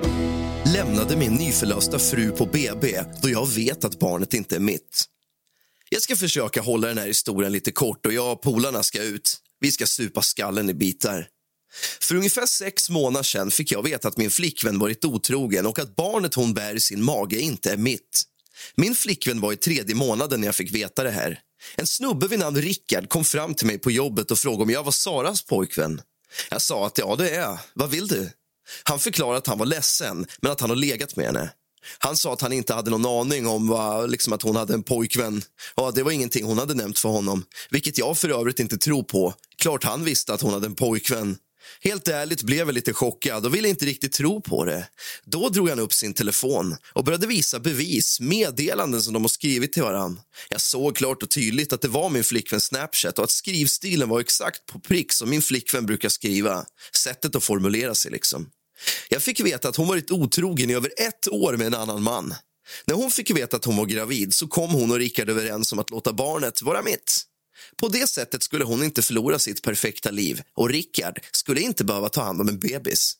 [0.73, 5.05] lämnade min nyförlösta fru på BB då jag vet att barnet inte är mitt.
[5.89, 9.37] Jag ska försöka hålla den här historien lite kort och jag och polarna ska ut.
[9.59, 11.27] Vi ska supa skallen i bitar.
[12.01, 15.95] För ungefär sex månader sedan fick jag veta att min flickvän varit otrogen och att
[15.95, 18.23] barnet hon bär i sin mage inte är mitt.
[18.75, 21.39] Min flickvän var i tredje månaden när jag fick veta det här.
[21.75, 24.83] En snubbe vid namn Rickard kom fram till mig på jobbet och frågade om jag
[24.83, 26.01] var Saras pojkvän.
[26.49, 27.59] Jag sa att ja, det är jag.
[27.73, 28.29] Vad vill du?
[28.83, 31.49] Han förklarade att han var ledsen, men att han har legat med henne.
[31.99, 34.83] Han sa att han inte hade någon aning om vad, liksom att hon hade en
[34.83, 35.41] pojkvän.
[35.75, 39.03] Ja, det var ingenting hon hade nämnt för honom, vilket jag för övrigt inte tror
[39.03, 39.33] på.
[39.57, 41.37] Klart han visste att hon hade en pojkvän.
[41.83, 44.87] Helt ärligt blev jag lite chockad och ville inte riktigt tro på det.
[45.25, 49.73] Då drog han upp sin telefon och började visa bevis, meddelanden som de har skrivit
[49.73, 50.19] till varann.
[50.49, 54.19] Jag såg klart och tydligt att det var min flickväns Snapchat och att skrivstilen var
[54.19, 56.65] exakt på prick som min flickvän brukar skriva.
[56.95, 58.49] Sättet att formulera sig liksom.
[59.09, 62.33] Jag fick veta att hon varit otrogen i över ett år med en annan man.
[62.85, 65.79] När hon fick veta att hon var gravid så kom hon och Rickard överens om
[65.79, 67.25] att låta barnet vara mitt.
[67.75, 72.09] På det sättet skulle hon inte förlora sitt perfekta liv och Rickard skulle inte behöva
[72.09, 73.17] ta hand om en bebis.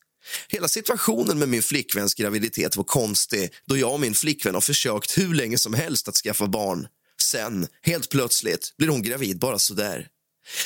[0.48, 5.18] Hela situationen med min flickväns graviditet var konstig då jag och min flickvän har försökt
[5.18, 6.88] hur länge som helst att skaffa barn.
[7.22, 10.08] Sen, helt plötsligt, blir hon gravid bara sådär.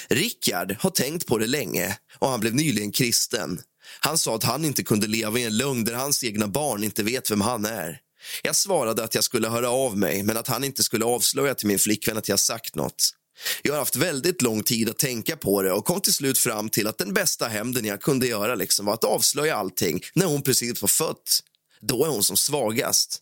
[0.07, 3.61] Rickard har tänkt på det länge och han blev nyligen kristen.
[3.99, 7.03] Han sa att han inte kunde leva i en lögn där hans egna barn inte
[7.03, 7.99] vet vem han är.
[8.43, 11.67] Jag svarade att jag skulle höra av mig men att han inte skulle avslöja till
[11.67, 13.09] min flickvän att jag sagt något.
[13.61, 16.69] Jag har haft väldigt lång tid att tänka på det och kom till slut fram
[16.69, 20.41] till att den bästa hämnden jag kunde göra liksom var att avslöja allting när hon
[20.41, 21.39] precis var fött.
[21.81, 23.21] Då är hon som svagast.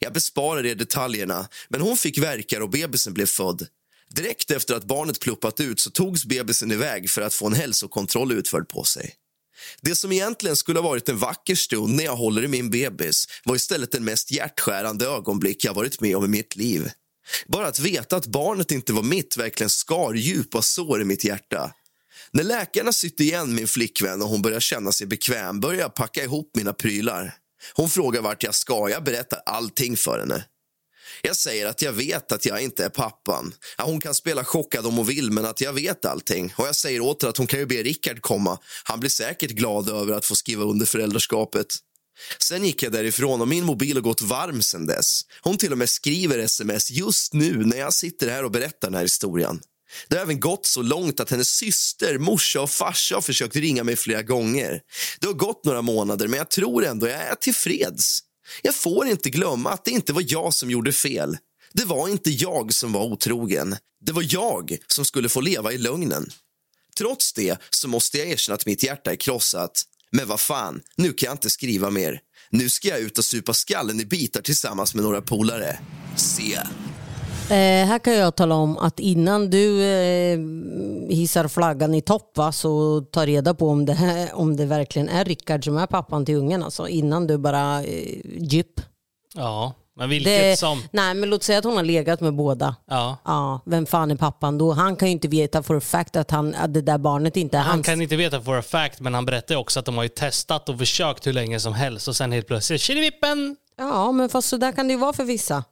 [0.00, 3.66] Jag besparar er detaljerna, men hon fick verkar och bebisen blev född.
[4.10, 8.32] Direkt efter att barnet pluppat ut så togs bebisen iväg för att få en hälsokontroll
[8.32, 9.14] utförd på sig.
[9.80, 13.26] Det som egentligen skulle ha varit en vacker stund när jag håller i min bebis
[13.44, 16.90] var istället den mest hjärtskärande ögonblick jag varit med om i mitt liv.
[17.46, 21.72] Bara att veta att barnet inte var mitt verkligen skar djupa sår i mitt hjärta.
[22.30, 26.24] När läkarna sytte igen min flickvän och hon började känna sig bekväm började jag packa
[26.24, 27.34] ihop mina prylar.
[27.74, 28.90] Hon frågar vart jag ska.
[28.90, 30.44] Jag berättar allting för henne.
[31.26, 33.54] Jag säger att jag vet att jag inte är pappan.
[33.76, 36.54] Att hon kan spela chockad om hon vill, men att jag vet allting.
[36.56, 38.58] Och jag säger åter att hon kan ju be Rickard komma.
[38.84, 41.66] Han blir säkert glad över att få skriva under föräldraskapet.
[42.38, 45.20] Sen gick jag därifrån och min mobil har gått varm sen dess.
[45.40, 48.94] Hon till och med skriver sms just nu när jag sitter här och berättar den
[48.94, 49.60] här historien.
[50.08, 53.84] Det har även gått så långt att hennes syster, morsa och farsa har försökt ringa
[53.84, 54.80] mig flera gånger.
[55.20, 58.20] Det har gått några månader, men jag tror ändå jag är tillfreds.
[58.62, 61.36] Jag får inte glömma att det inte var jag som gjorde fel.
[61.72, 63.76] Det var inte jag som var otrogen.
[64.00, 66.30] Det var jag som skulle få leva i lögnen.
[66.98, 69.82] Trots det så måste jag erkänna att mitt hjärta är krossat.
[70.10, 72.20] Men vad fan, nu kan jag inte skriva mer.
[72.50, 75.78] Nu ska jag ut och supa skallen i bitar tillsammans med några polare.
[76.16, 76.58] Se.
[77.50, 80.38] Eh, här kan jag tala om att innan du eh,
[81.08, 85.08] hissar flaggan i topp va, så ta reda på om det, här, om det verkligen
[85.08, 86.62] är Rickard som är pappan till ungen.
[86.62, 88.80] Alltså, innan du bara eh, djup.
[89.34, 90.82] Ja, men vilket Det, som...
[90.90, 92.76] nej men låt säga att hon har legat med båda.
[92.90, 93.16] Ja.
[93.24, 94.72] Ja, vem fan är pappan då?
[94.72, 97.56] Han kan ju inte veta for a fact att, han, att det där barnet inte
[97.58, 97.86] är Han hans.
[97.86, 100.68] kan inte veta for a fact, men han berättar också att de har ju testat
[100.68, 103.56] och försökt hur länge som helst och sen helt plötsligt, tjilivippen!
[103.78, 105.64] Ja, men fast så där kan det ju vara för vissa.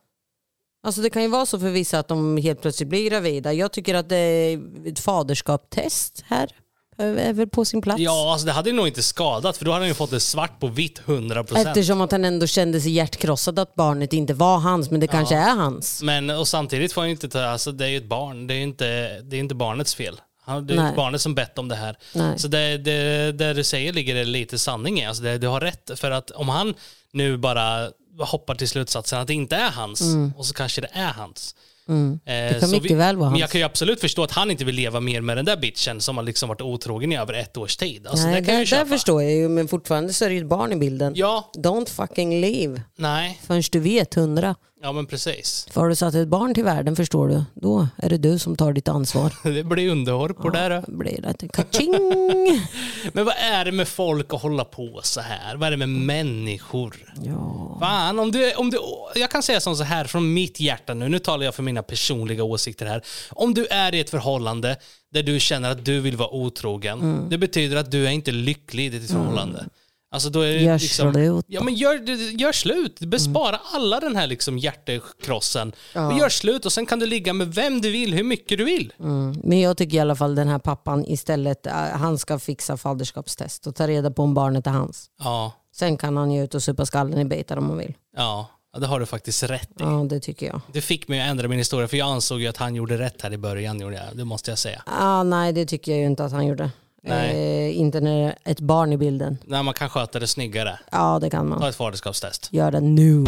[0.82, 3.52] Alltså det kan ju vara så för vissa att de helt plötsligt blir gravida.
[3.52, 6.50] Jag tycker att det är ett faderskapstest här
[6.98, 8.00] är väl på sin plats.
[8.00, 10.60] Ja, alltså det hade nog inte skadat för då hade han ju fått det svart
[10.60, 11.66] på vitt 100%.
[11.68, 15.34] Eftersom att han ändå kände sig hjärtkrossad att barnet inte var hans, men det kanske
[15.36, 16.02] är hans.
[16.02, 18.54] Men och samtidigt får han ju inte ta, alltså det är ju ett barn, det
[18.54, 20.20] är ju inte, det är inte barnets fel.
[20.44, 20.92] Han- Det är Nej.
[20.96, 21.96] barnet som bett om det här.
[22.14, 22.38] Nej.
[22.38, 25.06] Så det, det, det du säger ligger det lite sanning i.
[25.06, 25.90] Alltså det, du har rätt.
[25.94, 26.74] För att om han
[27.12, 30.02] nu bara hoppar till slutsatsen att det inte är hans
[30.36, 31.54] och så kanske det är hans.
[31.88, 32.20] Mm.
[32.26, 33.40] Eh, Det kan så mycket väl vara Men hans.
[33.40, 36.00] jag kan ju absolut förstå att han inte vill leva mer med den där bitchen
[36.00, 38.06] som har liksom varit otrogen i över ett års tid.
[38.06, 38.84] Alltså Nej, det kan jag där, ju köpa.
[38.84, 41.12] där förstår jag ju, men fortfarande så är det ju ett barn i bilden.
[41.16, 44.54] Ja, Don't fucking leave nej, förrän du vet hundra.
[44.82, 45.66] Ja men precis.
[45.70, 48.56] För har du satt ett barn till världen förstår du, då är det du som
[48.56, 49.32] tar ditt ansvar.
[49.54, 50.84] Det blir underhår på det där.
[50.86, 51.92] Då blir det kaching.
[53.12, 55.56] Men vad är det med folk att hålla på så här?
[55.56, 57.14] Vad är det med människor?
[57.22, 57.76] Ja.
[57.80, 58.78] Fan, om du, om du,
[59.14, 61.82] jag kan säga som så här från mitt hjärta nu, nu talar jag för mina
[61.82, 63.02] personliga åsikter här.
[63.30, 64.76] Om du är i ett förhållande
[65.12, 67.28] där du känner att du vill vara otrogen, Mm.
[67.30, 69.66] det betyder att du är inte lycklig i ditt förhållande.
[70.12, 71.44] Alltså då är det Gör liksom, slut.
[71.48, 71.94] Ja men gör,
[72.40, 75.72] gör slut, bespara alla den här liksom hjärtekrossen.
[75.94, 78.64] Och gör slut och sen kan du ligga med vem du vill, hur mycket du
[78.64, 78.92] vill.
[79.00, 79.40] Mm.
[79.44, 83.66] Men jag tycker i alla fall den här pappan istället, äh, han ska fixa faderskapstest
[83.66, 85.10] och ta reda på om barnet är hans.
[85.18, 87.94] Ja, Sen kan han ju ut och supa skallen i bitar om han vill.
[88.16, 89.74] ja, ja, det har du faktiskt rätt i.
[89.78, 90.60] Ja, det tycker jag.
[90.72, 93.22] Det fick mig att ändra min historia för jag ansåg ju att han gjorde rätt
[93.22, 94.16] här i början, gjorde jag.
[94.16, 94.82] det måste jag säga.
[94.86, 96.70] Ah, nej, det tycker jag ju inte att han gjorde.
[97.04, 97.68] Nej.
[97.68, 99.38] Eh, inte när det är ett barn i bilden.
[99.46, 100.78] När man kan sköta det snyggare.
[100.92, 101.68] Ja, det kan Ta man.
[101.68, 102.48] ett faderskapstest.
[102.52, 103.24] Gör det nu.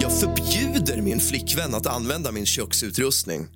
[0.00, 3.46] Jag förbjuder min flickvän att använda min köksutrustning.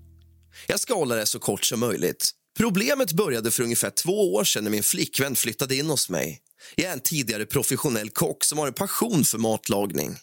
[0.67, 2.31] Jag ska hålla det så kort som möjligt.
[2.59, 6.39] Problemet började för ungefär två år sedan när min flickvän flyttade in hos mig.
[6.77, 10.17] Jag är en tidigare professionell kock som har en passion för matlagning.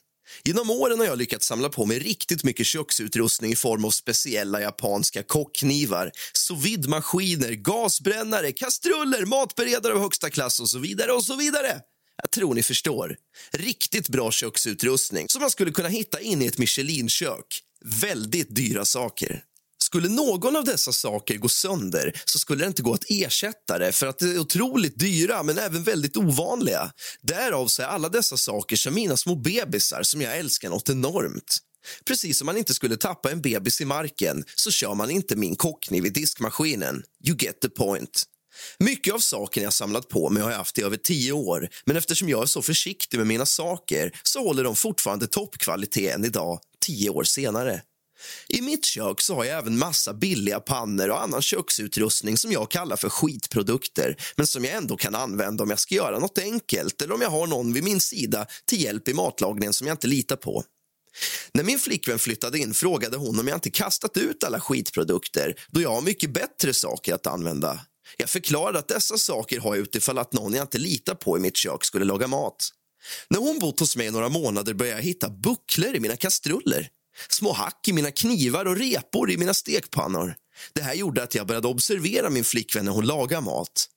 [0.43, 4.61] Genom åren har jag lyckats samla på mig riktigt mycket köksutrustning i form av speciella
[4.61, 6.77] japanska kockknivar, sous
[7.57, 11.81] gasbrännare, kastruller, matberedare av högsta klass och så vidare och så vidare.
[12.21, 13.15] Jag tror ni förstår.
[13.51, 17.61] Riktigt bra köksutrustning som man skulle kunna hitta inne i ett Michelin-kök.
[17.85, 19.43] Väldigt dyra saker.
[19.91, 23.91] Skulle någon av dessa saker gå sönder så skulle det inte gå att ersätta det
[23.91, 26.91] för att det är otroligt dyra men även väldigt ovanliga.
[27.21, 31.57] Därav så är alla dessa saker som mina små bebisar som jag älskar något enormt.
[32.05, 35.55] Precis som man inte skulle tappa en bebis i marken så kör man inte min
[35.55, 37.03] kockkniv i diskmaskinen.
[37.27, 38.23] You get the point.
[38.79, 41.97] Mycket av sakerna jag samlat på mig har jag haft i över tio år men
[41.97, 46.59] eftersom jag är så försiktig med mina saker så håller de fortfarande toppkvalitet än idag,
[46.85, 47.81] tio år senare.
[48.47, 52.71] I mitt kök så har jag även massa billiga pannor och annan köksutrustning som jag
[52.71, 57.01] kallar för skitprodukter men som jag ändå kan använda om jag ska göra något enkelt
[57.01, 60.07] eller om jag har någon vid min sida till hjälp i matlagningen som jag inte
[60.07, 60.63] litar på.
[61.53, 65.81] När min flickvän flyttade in frågade hon om jag inte kastat ut alla skitprodukter då
[65.81, 67.79] jag har mycket bättre saker att använda.
[68.17, 71.39] Jag förklarade att dessa saker har jag utifall att någon jag inte litar på i
[71.39, 72.69] mitt kök skulle laga mat.
[73.29, 76.89] När hon bott hos mig i några månader började jag hitta bucklor i mina kastruller.
[77.29, 80.35] Små hack i mina knivar och repor i mina stekpannor.
[80.73, 83.87] Det här gjorde att jag började observera min flickvän när hon lagade mat.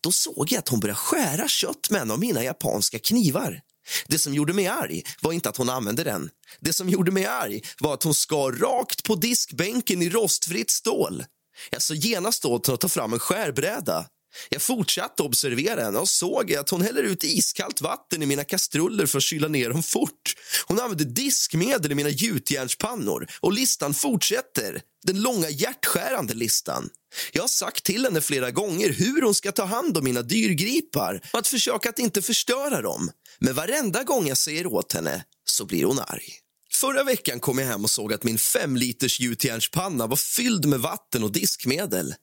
[0.00, 3.60] Då såg jag att hon började skära kött med en av mina japanska knivar.
[4.06, 6.30] Det som gjorde mig arg var inte att hon använde den.
[6.60, 11.24] Det som gjorde mig arg var att hon skar rakt på diskbänken i rostfritt stål.
[11.70, 14.06] Jag såg genast åt henne att ta fram en skärbräda.
[14.48, 19.06] Jag fortsatte observera henne och såg att hon häller ut iskallt vatten i mina kastruller
[19.06, 20.34] för att kyla ner dem fort.
[20.66, 24.80] Hon använder diskmedel i mina gjutjärnspannor och listan fortsätter.
[25.06, 26.90] Den långa hjärtskärande listan.
[27.32, 31.20] Jag har sagt till henne flera gånger hur hon ska ta hand om mina dyrgripar
[31.32, 33.10] och att försöka att inte förstöra dem.
[33.38, 36.40] Men varenda gång jag säger åt henne så blir hon arg.
[36.72, 41.24] Förra veckan kom jag hem och såg att min 5-liters gjutjärnspanna var fylld med vatten
[41.24, 42.14] och diskmedel.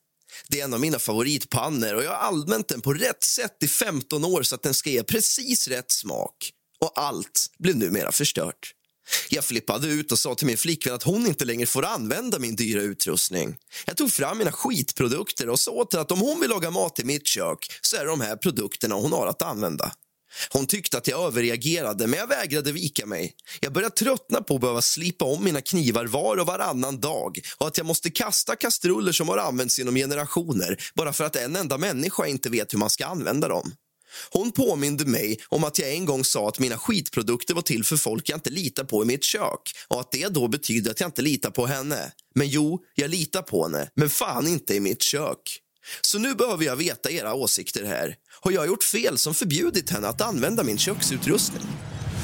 [0.48, 3.68] Det är en av mina favoritpannor och jag har allmänt den på rätt sätt i
[3.68, 6.50] 15 år så att den ska ge precis rätt smak.
[6.80, 8.74] Och allt blev numera förstört.
[9.28, 12.56] Jag flippade ut och sa till min flickvän att hon inte längre får använda min
[12.56, 13.56] dyra utrustning.
[13.86, 17.04] Jag tog fram mina skitprodukter och sa till att om hon vill laga mat i
[17.04, 19.92] mitt kök så är det de här produkterna hon har att använda.
[20.50, 23.34] Hon tyckte att jag överreagerade, men jag vägrade vika mig.
[23.60, 27.66] Jag började tröttna på att behöva slipa om mina knivar var och varannan dag och
[27.66, 31.78] att jag måste kasta kastruller som har använts genom generationer bara för att en enda
[31.78, 33.74] människa inte vet hur man ska använda dem.
[34.30, 37.96] Hon påminde mig om att jag en gång sa att mina skitprodukter var till för
[37.96, 41.08] folk jag inte litar på i mitt kök och att det då betyder att jag
[41.08, 42.12] inte litar på henne.
[42.34, 45.60] Men jo, jag litar på henne, men fan inte i mitt kök.
[46.02, 48.14] Så nu behöver jag veta era åsikter här.
[48.40, 51.62] Har jag gjort fel som förbjudit henne att använda min köksutrustning?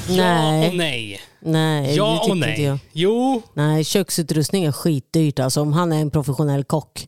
[0.09, 1.87] Ja och Nej, nej.
[1.87, 2.63] det Ja tycker och inte nej.
[2.63, 2.79] jag.
[2.93, 5.39] Jo, Nej, köksutrustning är skitdyrt.
[5.39, 7.07] Alltså, om han är en professionell kock.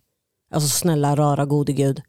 [0.54, 2.02] Alltså snälla rara gode gud.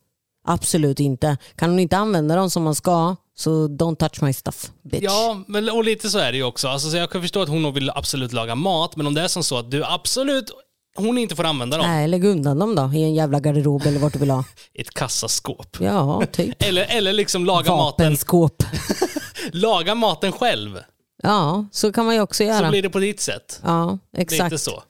[0.47, 1.37] Absolut inte.
[1.57, 5.03] Kan hon inte använda dem som man ska, så don't touch my stuff, bitch.
[5.03, 6.69] ja, men, och lite så är det ju också.
[6.69, 9.21] Alltså, så jag kan förstå att hon nog vill absolut laga mat, men om det
[9.23, 10.51] är som så att du absolut,
[10.97, 13.99] hon inte får använda dem, Nej, lägg undan dem då i en jävla garderob eller
[13.99, 14.45] vart du vill ha.
[14.75, 15.77] ett kassaskåp.
[15.81, 16.63] Ja, typ.
[16.63, 18.63] Eller, eller liksom laga maten, Vapenskåp.
[19.53, 20.79] laga maten själv.
[21.23, 22.71] Ja, så kan man ju också Så göra.
[22.71, 23.61] blir det på ditt sätt.
[23.65, 24.45] Ja, exakt.
[24.53, 24.83] Lite så.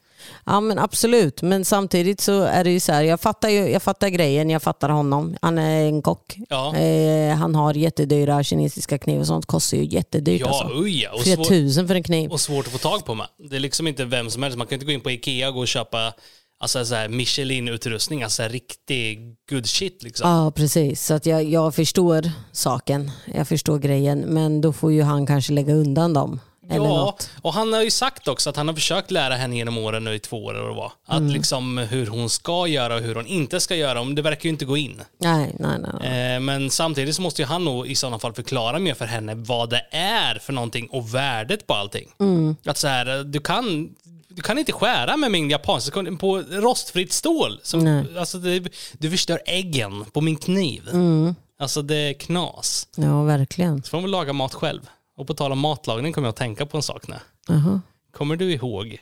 [0.47, 3.83] Ja men absolut, men samtidigt så är det ju så här, jag fattar, ju, jag
[3.83, 5.37] fattar grejen, jag fattar honom.
[5.43, 6.37] Han är en kock.
[6.49, 6.77] Ja.
[6.77, 10.79] Eh, han har jättedyra kinesiska knivar och sånt, kostar ju jättedyrt Ja, alltså.
[10.79, 11.13] uja.
[11.13, 12.31] Och, Flera svår, tusen för en kniv.
[12.31, 13.27] och svårt att få tag på med.
[13.51, 14.59] Det är liksom inte vem som helst.
[14.59, 16.13] Man kan inte gå in på Ikea och gå och köpa
[16.61, 18.23] alltså, så här Michelin-utrustning.
[18.23, 20.31] Alltså här riktig good shit liksom.
[20.31, 23.11] Ja precis, så att jag, jag förstår saken.
[23.35, 26.41] Jag förstår grejen, men då får ju han kanske lägga undan dem.
[26.71, 27.31] Eller ja, något.
[27.43, 30.15] och han har ju sagt också att han har försökt lära henne genom åren nu
[30.15, 30.91] i två år och vad.
[31.07, 31.33] Att Mm.
[31.33, 34.05] liksom hur hon ska göra och hur hon inte ska göra.
[34.05, 35.01] Men det verkar ju inte gå in.
[35.19, 35.91] Nej, nej, nej.
[36.01, 36.35] nej.
[36.35, 39.35] Eh, Men samtidigt så måste ju han nog i sådana fall förklara mer för henne
[39.35, 42.09] vad det är för någonting och värdet på allting.
[42.21, 42.57] Mm.
[42.67, 43.89] Att så här, du kan,
[44.29, 47.61] du kan inte skära med min japanska på rostfritt stål.
[47.63, 48.19] Som, Nej.
[48.19, 50.89] alltså det, du förstör äggen på min kniv.
[50.93, 51.35] Mm.
[51.59, 52.89] Alltså det är knas.
[52.97, 53.83] Ja, verkligen.
[53.83, 54.81] Så får man väl laga mat själv.
[55.17, 57.17] Och på tal om matlagning kommer jag att tänka på en sak nu.
[57.49, 57.81] Jaha.
[58.13, 58.99] Kommer du ihåg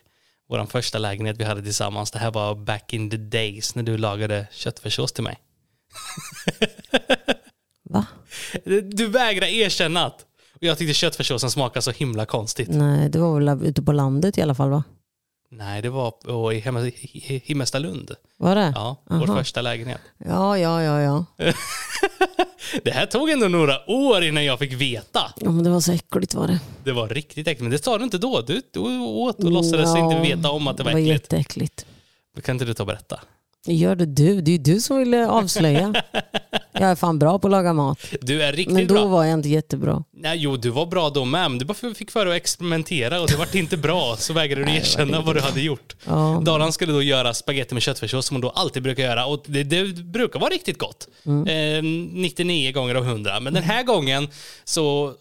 [0.49, 2.11] vår första lägenhet vi hade tillsammans?
[2.11, 5.39] Det här var back in the days när du lagade köttfärssås till mig.
[7.83, 8.07] Va?
[8.83, 10.27] Du vägrar erkänna att
[10.63, 12.69] och jag tyckte köttfärssåsen smakade så himla konstigt.
[12.71, 14.83] Nej, det var väl ute på landet i alla fall va?
[15.55, 18.11] Nej, det var på- i hemma- i Himmelstalund.
[18.39, 18.73] Var det?
[18.75, 19.37] Ja, vår Aha.
[19.39, 20.01] första lägenhet.
[20.19, 21.25] Ja, ja, ja, ja.
[22.85, 25.33] Det här tog ändå några år innan jag fick veta.
[25.41, 26.61] Ja, men det var så äckligt var det.
[26.85, 28.41] Det var riktigt äckligt, men det sa du inte då.
[28.41, 31.23] Du, du åt och låtsades Ja, inte veta om att det var Det var äckligt.
[31.33, 31.87] jätteäckligt.
[32.43, 33.21] Kan inte du ta och berätta?
[33.67, 34.41] Gör det du.
[34.41, 35.95] Det är ju du som ville avslöja.
[36.73, 37.99] jag är fan bra på att laga mat.
[38.21, 39.05] Du är riktigt Men då bra.
[39.05, 40.05] var jag inte jättebra.
[40.17, 43.21] Nej, jo, du var bra då med, men du bara fick för dig att experimentera
[43.21, 44.17] och det vart inte bra.
[44.19, 45.97] Så vägrade du erkänna vad du hade gjort.
[46.05, 46.43] Ja.
[46.45, 49.63] Dalan skulle då göra spaghetti med köttfärssås som hon då alltid brukar göra och det,
[49.65, 51.09] det brukar vara riktigt gott.
[51.27, 51.83] Eh,
[52.13, 53.41] 99 gånger av 100.
[53.41, 54.29] Men den här gången
[54.65, 55.13] så,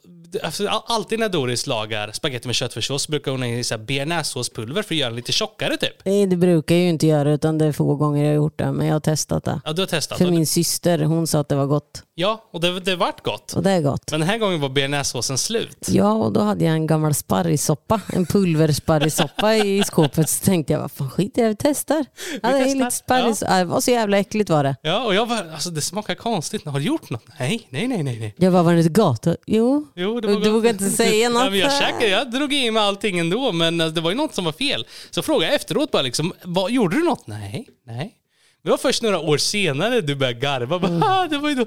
[0.86, 5.10] alltid när Doris lagar spaghetti med köttfärssås brukar hon ha i bearnaisesåspulver för att göra
[5.10, 5.94] den lite tjockare typ.
[6.04, 8.60] Nej, det brukar jag ju inte göra utan det är få gånger jag har gjort
[8.60, 8.72] det.
[8.72, 9.62] Men jag har testat det.
[9.66, 10.18] Ja, du har testat.
[10.18, 12.04] För min syster, hon sa att det var gott.
[12.16, 13.54] Ja, och det, det vart gott.
[13.54, 14.12] Och det är gott.
[14.12, 15.88] Men den här gången var bearnaisesåsen slut.
[15.88, 20.30] Ja, och då hade jag en gammal sparrissoppa, en pulversparrissoppa i skåpet.
[20.30, 22.06] Så tänkte jag, vad fan skit vi testar.
[22.42, 23.44] Ja, det, är lite sparris.
[23.48, 23.58] Ja.
[23.58, 24.76] Det var så jävla äckligt var det.
[24.82, 26.66] Ja, och jag bara, alltså det smakar konstigt.
[26.66, 27.24] Har du gjort något?
[27.40, 28.20] Nej, nej, nej, nej.
[28.20, 28.36] nej.
[28.38, 29.28] Jag bara, var det inte gott?
[29.46, 29.88] Jo.
[29.96, 30.54] Jo, det Du var gott.
[30.54, 31.44] vågar inte säga något.
[31.44, 34.18] Ja, men jag, käkade, jag drog i mig allting ändå, men alltså, det var ju
[34.18, 34.86] något som var fel.
[35.10, 37.28] Så frågade jag efteråt bara liksom, vad, gjorde du något?
[37.28, 38.16] Nej, nej.
[38.64, 40.80] Det var först några år senare du började garva.
[40.80, 41.30] Bara, Mm.
[41.30, 41.66] det var ju då,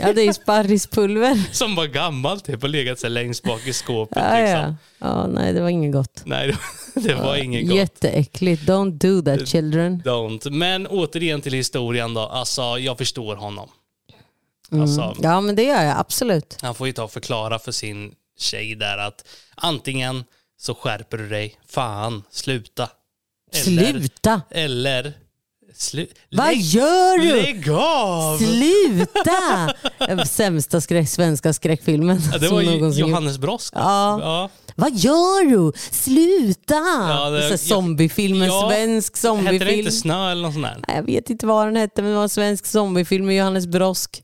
[0.00, 1.42] Ja, det är ju sparrispulver.
[1.54, 4.16] som var gammalt typ och legat så längst bak i skåpet.
[4.30, 4.76] Ja, liksom.
[4.98, 5.06] ja.
[5.06, 6.22] ja, nej det var inget gott.
[6.24, 6.46] Nej,
[6.94, 7.76] det, det var inget gott.
[7.76, 8.62] Jätteäckligt.
[8.62, 10.02] Don't do that children.
[10.04, 10.50] Don't.
[10.50, 12.20] Men återigen till historien då.
[12.20, 13.68] Alltså, jag förstår honom.
[14.72, 15.16] Alltså, Mm.
[15.22, 16.58] Ja, men det gör jag absolut.
[16.62, 19.24] Han får ju ta och förklara för sin tjej där att
[19.54, 20.24] antingen
[20.60, 22.88] så skärper du dig, fan, sluta.
[23.66, 24.42] Eller, Sluta!
[24.50, 25.12] Eller,
[25.74, 27.42] slu, Vad lägg, gör du?
[27.42, 28.38] lägg av!
[28.38, 29.74] Sluta!
[30.26, 32.62] Sämsta skräck, svenska skräckfilmen Ja, det var.
[32.98, 33.72] Johannes Brosk.
[33.76, 34.20] Ja.
[34.20, 34.50] ja.
[34.76, 35.72] Vad gör du?
[35.92, 36.74] Sluta!
[37.08, 39.78] Ja, det- zombiefilm, en Ja, svensk Hette det zombiefilm.
[39.78, 40.84] inte Snö eller något sånt där?
[40.88, 43.66] Nej, Jag vet inte vad den hette men det var en svensk zombiefilm med Johannes
[43.66, 44.22] Brosk.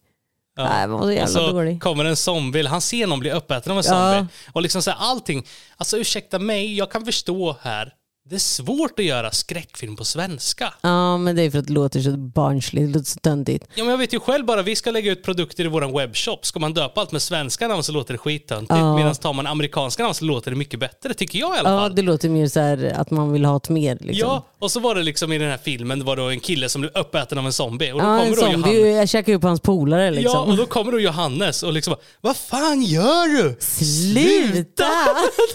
[0.57, 0.69] Ja.
[0.69, 1.83] Nej, den var så Och jävla så dålig.
[1.83, 4.27] kommer en zombie, han ser någon bli uppäten av en zombie.
[4.53, 5.47] Och liksom så här, allting,
[5.77, 7.93] alltså ursäkta mig, jag kan förstå här,
[8.33, 10.75] det är svårt att göra skräckfilm på svenska.
[10.81, 13.65] Ja, men det är för att det låter så barnsligt, det låter så töntigt.
[13.75, 16.47] Ja, men jag vet ju själv bara, vi ska lägga ut produkter i vår webbshop.
[16.47, 18.71] Ska man döpa allt med svenska namn så låter det skittöntigt.
[18.79, 18.97] Ja.
[18.97, 21.79] Medan tar man amerikanska namn så låter det mycket bättre, tycker jag i alla Ja,
[21.81, 21.95] fall.
[21.95, 23.99] det låter mer så här att man vill ha ett mer.
[24.01, 24.29] Liksom.
[24.29, 26.69] Ja, och så var det liksom i den här filmen, det var då en kille
[26.69, 27.93] som blev uppäten av en zombie.
[27.93, 28.97] Och då Ja, en kommer då zombie, Johannes.
[28.97, 30.33] jag käkar upp hans polare liksom.
[30.35, 33.57] Ja, och då kommer då Johannes och liksom Vad fan gör du?
[33.61, 34.85] Sluta!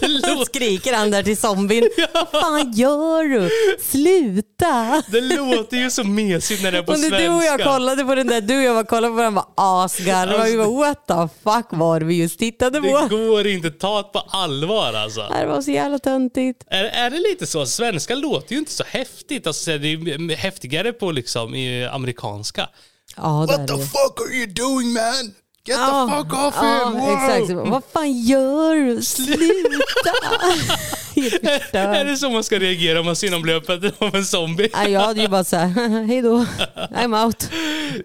[0.00, 1.88] Låter- Skriker han där till zombien.
[2.14, 3.50] Vad fan gör du?
[3.82, 5.02] Sluta!
[5.12, 7.18] Det låter ju så mesigt när det är på Och svenska.
[7.18, 9.44] du och jag kollade på den där, du och jag var kollade på den var
[9.54, 10.50] asgarvade.
[10.50, 13.06] Vi bara what the fuck var det vi just tittade Det på?
[13.16, 15.20] går inte, ta det på allvar alltså.
[15.40, 16.64] Det var så jävla töntigt.
[16.70, 17.66] Är, är det lite så?
[17.66, 19.46] Svenska låter ju inte så häftigt.
[19.46, 22.68] Alltså, det är häftigare på liksom i amerikanska.
[23.16, 23.82] Ja, det What the det.
[23.82, 25.34] fuck are you doing man?
[25.64, 27.00] Get the fuck off ja, him!
[27.00, 27.30] Wow!
[27.30, 27.68] Exakt.
[27.70, 29.02] Vad fan gör du?
[29.02, 30.12] Sluta!
[31.22, 34.24] Helt Är det så man ska reagera om man ser någon bli uppäten av en
[34.24, 34.70] zombie?
[34.72, 36.44] Nej, jag hade ju bara såhär, hej då,
[36.76, 37.50] I'm out.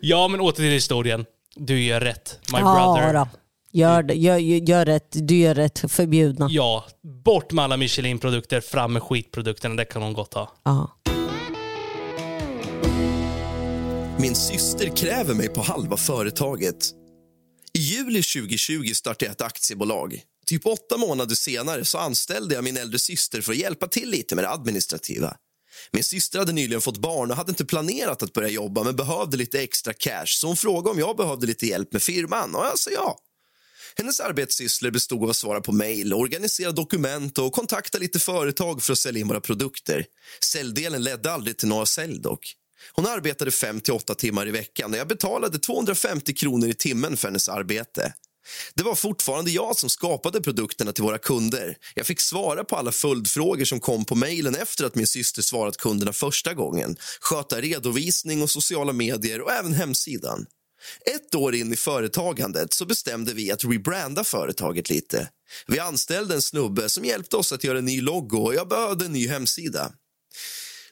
[0.01, 1.25] Ja, men åter till historien.
[1.55, 3.13] Du gör rätt, my Ja, brother.
[3.13, 3.27] då.
[3.75, 6.47] Gör, gör, gör rätt, du gör rätt, förbjudna.
[6.51, 6.85] Ja,
[7.25, 9.75] bort med alla Michelin-produkter, fram med skitprodukterna.
[9.75, 10.51] Det kan hon gott ha.
[10.65, 10.89] Ja.
[14.19, 16.75] Min syster kräver mig på halva företaget.
[17.77, 20.19] I juli 2020 startade jag ett aktiebolag.
[20.45, 24.35] Typ åtta månader senare så anställde jag min äldre syster för att hjälpa till lite
[24.35, 25.37] med det administrativa.
[25.91, 29.37] Min syster hade nyligen fått barn och hade inte planerat att börja jobba men behövde
[29.37, 32.79] lite extra cash så hon frågade om jag behövde lite hjälp med firman och jag
[32.79, 33.19] sa ja.
[33.95, 38.93] Hennes arbetssysslor bestod av att svara på mejl, organisera dokument och kontakta lite företag för
[38.93, 40.05] att sälja in våra produkter.
[40.43, 42.55] Säljdelen ledde aldrig till några sälj dock.
[42.93, 47.17] Hon arbetade 5 till 8 timmar i veckan och jag betalade 250 kronor i timmen
[47.17, 48.13] för hennes arbete.
[48.75, 51.77] Det var fortfarande jag som skapade produkterna till våra kunder.
[51.95, 55.77] Jag fick svara på alla följdfrågor som kom på mejlen efter att min syster svarat
[55.77, 56.95] kunderna första gången.
[57.21, 60.45] Sköta redovisning och sociala medier och även hemsidan.
[61.15, 65.29] Ett år in i företagandet så bestämde vi att rebranda företaget lite.
[65.67, 69.05] Vi anställde en snubbe som hjälpte oss att göra en ny logo och jag behövde
[69.05, 69.91] en ny hemsida.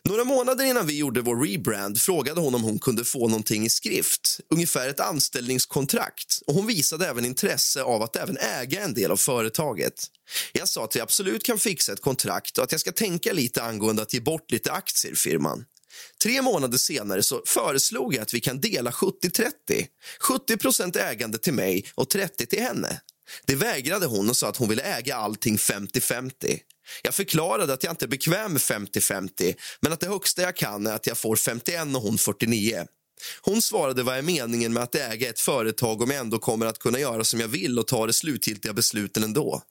[0.10, 3.70] Några månader innan vi gjorde vår rebrand frågade hon om hon kunde få någonting i
[3.70, 6.42] skrift, ungefär ett anställningskontrakt.
[6.48, 10.06] Och hon visade även intresse av att även äga en del av företaget.
[10.54, 13.64] Jag sa att jag absolut kan fixa ett kontrakt och att jag ska tänka lite
[13.64, 15.66] angående att ge bort lite aktier i firman.
[16.24, 19.52] Tre månader senare så föreslog jag att vi kan dela 70-30.
[20.30, 23.02] 70% ägande till mig och 30 till henne.
[23.46, 26.60] Det vägrade hon och sa att hon ville äga allting 50-50.
[27.04, 30.88] Jag förklarade att jag inte är bekväm med 50-50 men att det högsta jag kan
[30.88, 32.86] är att jag får 51 och hon 49.
[33.42, 36.80] Hon svarade vad är meningen med att äga ett företag om jag ändå kommer att
[36.80, 39.62] kunna göra som jag vill och ta de slutgiltiga besluten ändå.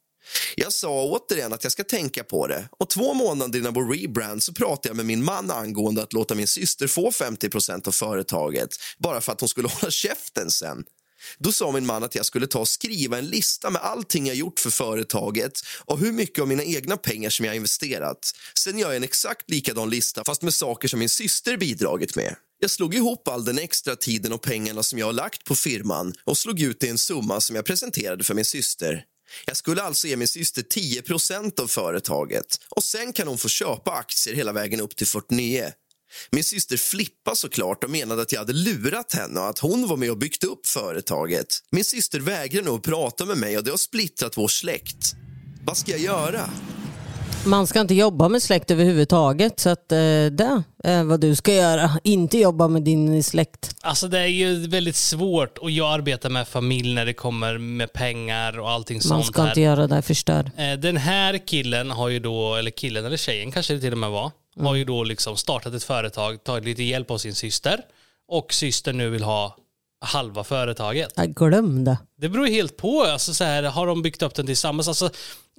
[0.56, 4.42] Jag sa återigen att jag ska tänka på det och två månader innan vår rebrand
[4.42, 8.70] så pratade jag med min man angående att låta min syster få 50% av företaget
[8.98, 10.84] bara för att hon skulle hålla käften sen.
[11.38, 14.36] Då sa min man att jag skulle ta och skriva en lista med allting jag
[14.36, 18.32] gjort för företaget och hur mycket av mina egna pengar som jag investerat.
[18.58, 22.36] Sen gör jag en exakt likadan lista fast med saker som min syster bidragit med.
[22.62, 26.14] Jag slog ihop all den extra tiden och pengarna som jag har lagt på firman
[26.24, 29.04] och slog ut det i en summa som jag presenterade för min syster.
[29.46, 33.90] Jag skulle alltså ge min syster 10% av företaget och sen kan hon få köpa
[33.90, 35.72] aktier hela vägen upp till 49.
[36.30, 39.96] Min syster flippade såklart och menade att jag hade lurat henne och att hon var
[39.96, 41.46] med och byggt upp företaget.
[41.70, 45.14] Min syster vägrar nu att prata med mig och det har splittrat vår släkt.
[45.64, 46.50] Vad ska jag göra?
[47.46, 51.54] Man ska inte jobba med släkt överhuvudtaget så att eh, det är vad du ska
[51.54, 51.90] göra.
[52.04, 53.76] Inte jobba med din släkt.
[53.80, 57.92] Alltså det är ju väldigt svårt och jag arbetar med familj när det kommer med
[57.92, 59.48] pengar och allting Man sånt ska här.
[59.48, 60.50] inte göra det, förstör.
[60.56, 63.98] Eh, Den här killen har ju då, eller killen eller tjejen kanske det till och
[63.98, 67.80] med var, har ju då liksom startat ett företag, tagit lite hjälp av sin syster
[68.28, 69.57] och systern nu vill ha
[70.01, 71.12] halva företaget.
[71.16, 71.98] Jag glömde.
[72.20, 73.02] Det beror ju helt på.
[73.02, 74.88] Alltså så här, har de byggt upp den tillsammans?
[74.88, 75.10] Alltså,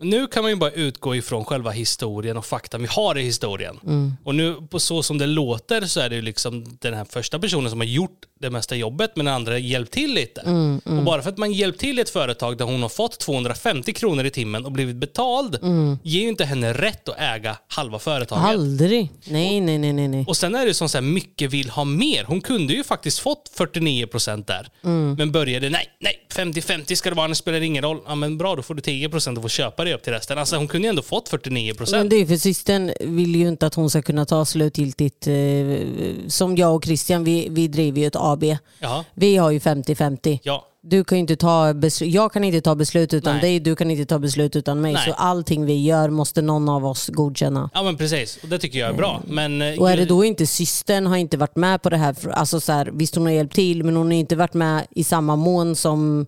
[0.02, 3.80] nu kan man ju bara utgå ifrån själva historien och fakta vi har i historien.
[4.24, 7.40] Och nu på så som det låter så är det ju liksom den här första
[7.40, 10.42] personen som har gjort det mesta jobbet men den andra har hjälpt till lite.
[10.86, 13.94] Och bara för att man hjälpt till i ett företag där hon har fått 250
[13.94, 15.60] kronor i timmen och blivit betald
[16.04, 18.46] ger ju inte henne rätt att äga halva företaget.
[18.46, 19.10] Aldrig.
[19.26, 20.08] Nej, nej, nej, nej.
[20.08, 20.26] nej.
[20.28, 22.24] Och sen är det som så här, mycket vill ha mer.
[22.24, 24.70] Hon kunde ju faktiskt fått 49% där.
[25.18, 28.00] Men började, nej, nej, 50-50 ska det vara, det spelar ingen roll.
[28.08, 30.38] Ja men bra, då får du 10% och får köpa det upp till resten.
[30.38, 31.92] Alltså hon kunde ju ändå fått 49%.
[31.92, 35.28] Men det är för systern vill ju inte att hon ska kunna ta slutgiltigt.
[35.28, 35.34] Eh,
[36.28, 38.44] som jag och Christian, vi, vi driver ju ett AB.
[38.80, 40.40] Ja, Vi har ju 50-50.
[40.44, 40.68] ja.
[40.84, 43.42] Du kan inte ta beslut, jag kan inte ta beslut utan Nej.
[43.42, 44.94] dig, du kan inte ta beslut utan mig.
[44.94, 45.04] Nej.
[45.06, 47.70] Så allting vi gör måste någon av oss godkänna.
[47.74, 49.22] Ja men precis, och det tycker jag är bra.
[49.28, 52.16] Men, eh, Och är det då inte systern har inte varit med på det här,
[52.32, 55.04] alltså så här, visst hon har hjälpt till men hon har inte varit med i
[55.04, 56.26] samma mån som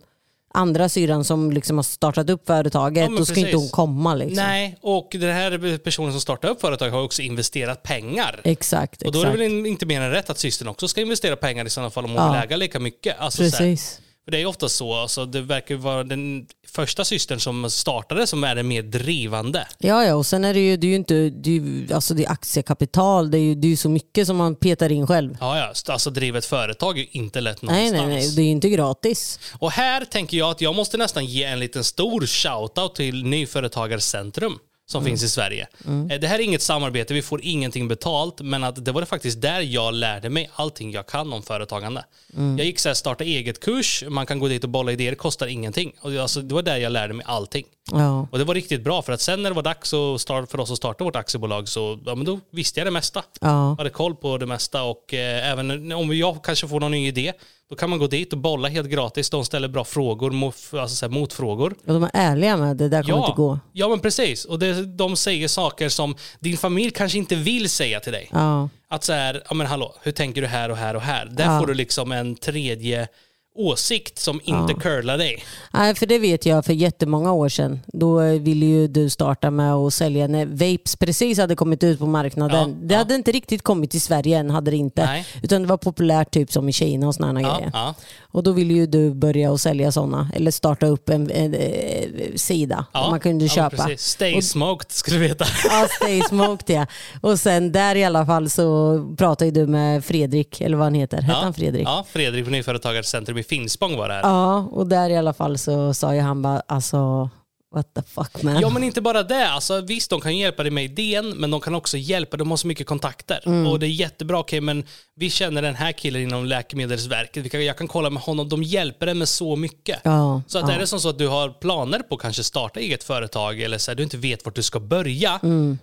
[0.55, 3.03] andra syrran som liksom har startat upp företaget.
[3.11, 3.45] Ja, då ska precis.
[3.45, 4.35] inte hon komma liksom.
[4.45, 8.41] Nej, och den här personen som startar upp företag har också investerat pengar.
[8.43, 9.41] Exakt, Och då är det exakt.
[9.51, 12.11] väl inte mer än rätt att systern också ska investera pengar i sådana fall om
[12.11, 12.31] hon Ja.
[12.31, 13.15] vill äga lika mycket.
[13.19, 13.99] Alltså, Precis.
[14.25, 18.27] För det är ju ofta så, alltså, det verkar vara den första systern som startade
[18.27, 19.67] som är den mer drivande.
[19.77, 22.13] Ja, ja, och sen är det ju, det är ju inte, det är, ju- alltså
[22.13, 25.37] det är aktiekapital, det är ju det är så mycket som man petar in själv.
[25.39, 28.07] Ja, ja, alltså driva ett företag är ju inte lätt Nej, någonstans.
[28.07, 29.39] nej, nej, det är ju inte gratis.
[29.59, 34.59] Och här tänker jag att jag måste nästan ge en liten stor shoutout till Nyföretagarcentrum
[34.85, 35.11] som Mm.
[35.11, 35.67] finns i Sverige.
[36.11, 39.41] Eh, Det här är inget samarbete, vi får ingenting betalt, men att det var faktiskt
[39.41, 42.05] där jag lärde mig allting jag kan om företagande.
[42.37, 42.57] Mm.
[42.57, 45.47] Jag gick så här starta eget-kurs, man kan gå dit och bolla idéer, det kostar
[45.47, 45.93] ingenting.
[46.01, 47.65] Och det- alltså, det var där jag lärde mig allting.
[47.91, 48.27] Ja.
[48.31, 50.77] Och det var riktigt bra, för att sen när det var dags för oss att
[50.77, 53.23] starta vårt aktiebolag så ja, men då visste jag det mesta.
[53.41, 53.69] Ja.
[53.69, 57.07] Jag hade koll på det mesta och eh, även om jag kanske får någon ny
[57.07, 57.33] idé,
[57.73, 59.29] då kan man gå dit och bolla helt gratis.
[59.29, 61.75] De ställer bra frågor, alltså så här, motfrågor.
[61.87, 63.59] Och de är ärliga med det, där kommer inte gå.
[63.71, 64.45] ja, men precis.
[64.45, 68.29] Och det, de säger saker som din familj kanske inte vill säga till dig.
[68.31, 68.69] Ja.
[68.89, 71.25] Att så här, ja men hallå, hur tänker du här och här och här?
[71.25, 71.59] Där Ja.
[71.59, 73.07] får du liksom en tredje
[73.55, 75.43] åsikt som inte curlar dig.
[75.73, 77.79] Nej, för det vet jag för jättemånga år sedan.
[77.87, 81.99] Då eh, ville ju du starta med att sälja när vapes precis hade kommit ut
[81.99, 82.69] på marknaden.
[82.69, 82.97] Ja, det ja.
[82.97, 85.05] hade inte riktigt kommit till Sverige än, hade det inte.
[85.05, 85.25] Nej.
[85.41, 87.71] Utan det var populärt typ som i Kina och sådana Ja, grejer.
[87.73, 87.93] ja.
[88.21, 92.09] Och då ville ju du börja att sälja sådana, eller starta upp en, en, eh,
[92.35, 93.69] sida Ja, man kunde ja, köpa.
[93.69, 94.01] precis.
[94.07, 95.45] Stay Och- smoked ska du veta.
[95.69, 96.85] Ja, Stay Smoked ja.
[97.21, 101.21] Och sen där i alla fall så pratade du med Fredrik, eller vad han heter.
[101.21, 101.87] Hette han Fredrik?
[101.87, 104.21] Ja, Fredrik på Nyföretagarcentrum i Finspång var det här.
[104.21, 107.29] Ja, och där i alla fall så sa ju han bara alltså
[107.73, 108.59] what the fuck man.
[108.59, 111.61] Ja men inte bara det, alltså, visst de kan hjälpa dig med idén men de
[111.61, 113.41] kan också hjälpa, de har så mycket kontakter.
[113.45, 113.67] Mm.
[113.67, 114.83] Och det är jättebra, okej men
[115.15, 119.07] vi känner den här killen inom Läkemedelsverket, kan, jag kan kolla med honom, de hjälper
[119.07, 119.99] en med så mycket.
[120.03, 120.75] Ja, Så att ja.
[120.75, 123.77] är det som så att du har planer på att kanske starta eget företag eller
[123.77, 125.39] så här, du inte vet vart du ska börja,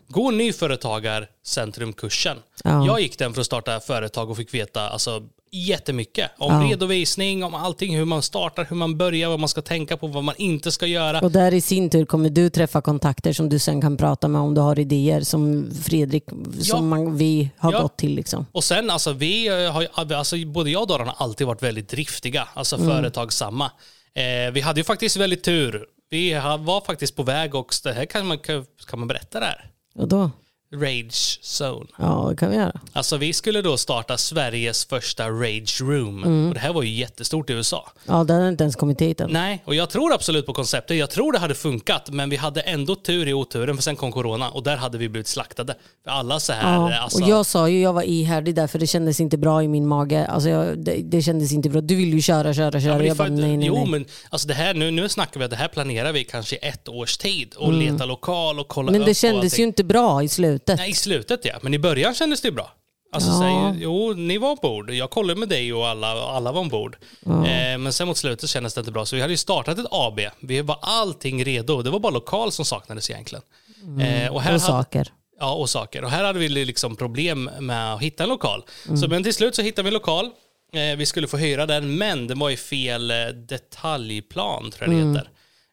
[0.09, 2.37] gå Nyföretagarcentrumkursen.
[2.65, 2.87] Ja.
[2.87, 6.71] Jag gick den för att starta företag och fick veta alltså, jättemycket om Ja.
[6.71, 10.25] redovisning, om allting, hur man startar, hur man börjar, vad man ska tänka på, vad
[10.25, 11.21] man inte ska göra.
[11.21, 14.41] Och där i sin tur kommer du träffa kontakter som du sen kan prata med
[14.41, 16.25] om du har idéer som Fredrik,
[16.61, 17.83] som man, vi har Ja.
[17.83, 18.15] gått till.
[18.15, 18.47] Liksom.
[18.53, 21.63] Och sen, alltså, vi eh, har, ju- alltså, både jag och Daran har alltid varit
[21.63, 23.71] väldigt driftiga, alltså företagsamma.
[24.15, 25.87] Eh, vi hade ju faktiskt väldigt tur.
[26.11, 29.71] Vi var faktiskt på väg och det här kan man, kan man berätta det här?
[29.95, 30.31] Och då?
[30.75, 31.87] Rage Zone.
[31.99, 32.81] Ja, det kan vi göra.
[32.93, 36.47] Alltså vi skulle då starta Sveriges första Rage Room.
[36.49, 37.91] Och det här var ju jättestort i USA.
[38.07, 39.31] Ja, den har inte ens kommit hit än.
[39.31, 40.97] Nej, och jag tror absolut på konceptet.
[40.97, 44.13] Jag tror det hade funkat, men vi hade ändå tur i oturen för sen kom
[44.13, 45.75] corona och där hade vi blivit slaktade.
[46.05, 48.79] För alla så här, Ja, alltså, och jag sa ju jag var ihärdig där för
[48.79, 50.27] det kändes inte bra i min mage.
[50.27, 51.81] Alltså jag, det, det kändes inte bra.
[51.81, 52.93] Du vill ju köra, köra, köra.
[52.93, 53.87] Ja, det jag bara, för- nej, nej, jo, nej.
[53.87, 56.89] men alltså det här, nu, nu snackar vi att det här planerar vi kanske ett
[56.89, 59.01] års tid och leta lokal och kolla Mm.
[59.01, 60.60] Men det kändes ju inte bra i slutet.
[60.67, 61.53] Nej, i slutet ja.
[61.63, 62.73] Men i början kändes det bra.
[63.13, 63.73] Alltså, Ja.
[63.75, 64.91] säg, jo, ni var ombord.
[64.91, 66.97] Jag kollade med dig och alla, alla var ombord.
[67.27, 69.07] Eh, men sen mot slutet kändes det inte bra.
[69.07, 70.21] Så vi hade ju startat ett AB.
[70.41, 71.83] Vi var allting redo.
[71.83, 73.43] Det var bara lokal som saknades egentligen.
[73.83, 74.35] Eh, och här Mm.
[74.35, 75.09] och hade, saker.
[75.41, 76.05] Ja, och saker.
[76.05, 78.65] Och här hade vi liksom problem med att hitta en lokal.
[78.87, 78.97] Mm.
[78.97, 80.31] Så, men till slut så hittade vi en lokal.
[80.73, 84.97] Eh, vi skulle få hyra den, men den var i fel eh, detaljplan, tror jag
[84.97, 85.15] det Mm.
[85.17, 85.31] heter.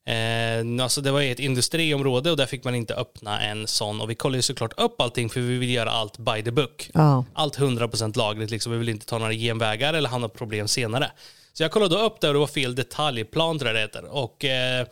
[0.08, 4.02] Eh, alltså det var ett industriområde och där fick man inte öppna en sån.
[4.02, 6.90] Och vi kollade ju såklart upp allting för vi vill göra allt by the book.
[6.94, 7.26] Ja.
[7.34, 8.72] Allt 100% lagligt, liksom.
[8.72, 11.12] vi vill inte ta några genvägar eller hamna problem senare.
[11.54, 14.16] Så jag kollade upp det och det var fel detaljplan tror jag det heter.
[14.16, 14.88] Och, eh,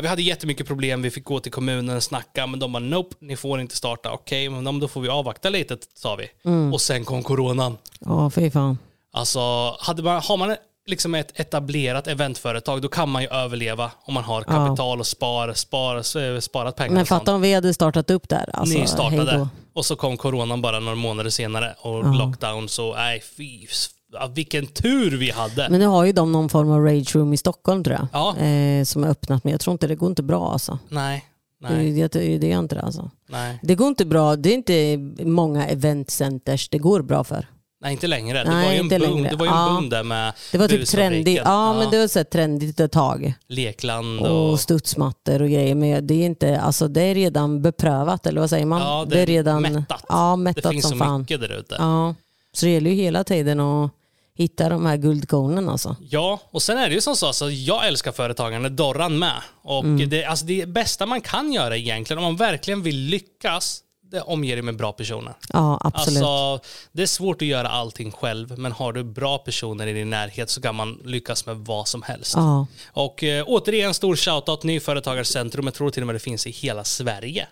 [0.00, 3.16] vi hade jättemycket problem, vi fick gå till kommunen och snacka, men de bara nope,
[3.18, 4.12] ni får inte starta.
[4.12, 6.28] Okej, men då får vi avvakta lite, sa vi.
[6.72, 7.78] Och sen kom coronan.
[8.00, 8.78] Ja, fy fan.
[9.12, 9.40] Alltså,
[9.80, 10.56] hade man, har man
[10.86, 15.52] liksom ett etablerat eventföretag, då kan man ju överleva om man har kapital och spar,
[15.52, 16.94] spar, sparat pengar.
[16.94, 18.50] Men fatta om vi hade startat upp där.
[18.52, 23.22] Alltså, Ni startade och så kom coronan bara några månader senare och lockdown så nej
[23.36, 23.66] fy,
[24.12, 25.68] ja, vilken tur vi hade.
[25.70, 28.08] Men nu har ju de någon form av rage room i Stockholm tror jag.
[28.12, 28.36] Ja.
[28.44, 29.44] Eh, som är öppnat.
[29.44, 30.78] Men jag tror inte det går inte bra alltså.
[30.88, 31.24] nej,
[31.60, 33.10] nej, det, det, det gör inte det alltså.
[33.28, 34.36] nej, Det går inte bra.
[34.36, 37.46] Det är inte många eventcenters det går bra för.
[37.80, 38.44] Nej inte längre.
[38.44, 39.30] Det Nej, var ju en boom, längre.
[39.30, 39.68] det var ju en Ja.
[39.74, 41.42] boom där med Det var typ trendigt.
[41.44, 43.34] Ja, men det var så trendigt ett tag.
[43.48, 44.50] Lekland och...
[44.50, 45.74] Och studsmattor och grejer.
[45.74, 48.80] Men det är, inte, alltså, det är redan beprövat, eller vad säger man?
[48.80, 50.04] Ja, det är redan mättat.
[50.08, 51.20] Ja, det mättat finns som så fan.
[51.20, 51.74] mycket där ute.
[51.78, 52.14] Ja.
[52.52, 53.90] Så det gäller ju hela tiden att
[54.38, 55.96] hitta de här guldkornen alltså.
[56.00, 59.42] Ja, och sen är det ju som så, alltså, jag älskar företagande, Dorran med.
[59.62, 63.80] Och det, alltså, det bästa man kan göra egentligen, om man verkligen vill lyckas,
[64.10, 65.34] det omger dig med bra personer.
[65.52, 66.22] Ja, absolut.
[66.22, 70.10] Alltså, det är svårt att göra allting själv, men har du bra personer i din
[70.10, 72.34] närhet så kan man lyckas med vad som helst.
[72.36, 72.66] Ja.
[72.86, 75.64] Och eh, återigen, stor shoutout Nyföretagarcentrum.
[75.64, 77.46] Jag tror till och med det finns i hela Sverige.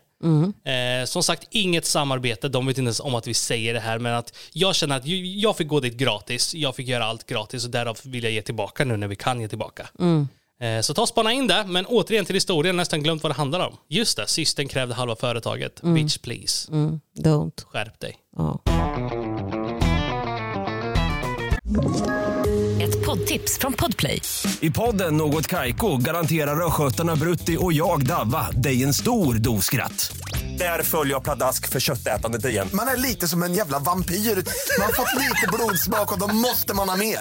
[0.64, 2.48] Eh, som sagt, inget samarbete.
[2.48, 5.06] De vet inte ens om att vi säger det här, men att jag känner att
[5.06, 6.54] jag fick gå dit gratis.
[6.54, 9.40] Jag fick göra allt gratis och därav vill jag ge tillbaka nu när vi kan
[9.40, 9.88] ge tillbaka.
[10.00, 10.24] Eh,
[10.82, 13.60] Så ta och spana in det, men återigen till historien, nästan glömt vad det handlar
[13.66, 13.76] om.
[13.88, 15.80] Just det, systern krävde halva företaget.
[15.82, 17.64] Bitch please, Mm, don't.
[17.66, 18.16] skärp dig.
[18.36, 18.62] Ja.
[22.82, 24.22] Ett poddtips från Podplay.
[24.60, 30.16] I podden Något Kaiko garanterar östgötarna Brutti och jag, Davva, dig en stor dos skratt.
[30.58, 32.68] Där följer jag pladask för köttätandet igen.
[32.72, 34.14] Man är lite som en jävla vampyr.
[34.14, 37.18] Man har fått lite blodsmak och då måste man ha mer.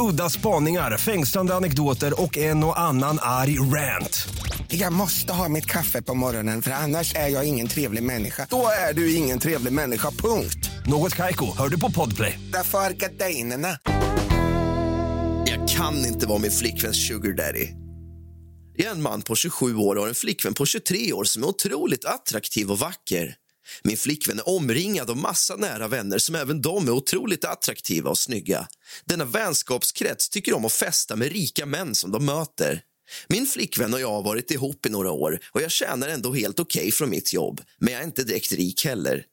[0.00, 4.28] Udda spaningar, fängslande anekdoter och en och annan arg rant.
[4.68, 8.46] Jag måste ha mitt kaffe på morgonen för annars är jag ingen trevlig människa.
[8.50, 10.70] Då är du ingen trevlig människa, punkt.
[10.86, 12.40] Något Kaiko, hör du på Podplay.
[12.52, 13.78] Därför är gardinerna.
[15.46, 17.68] Jag kan inte vara min flickväns sugar daddy.
[18.76, 21.42] Jag är en man på 27 år och har en flickvän på 23 år som
[21.42, 23.34] är otroligt attraktiv och vacker.
[23.84, 28.18] Min flickvän är omringad av massa nära vänner som även de är otroligt attraktiva och
[28.18, 28.68] snygga.
[29.04, 32.82] Denna vänskapskrets tycker om att festa med rika män som de möter.
[33.28, 36.60] Min flickvän och jag har varit ihop i några år och jag tjänar ändå helt
[36.60, 39.24] okej från mitt jobb, men jag är inte direkt rik heller.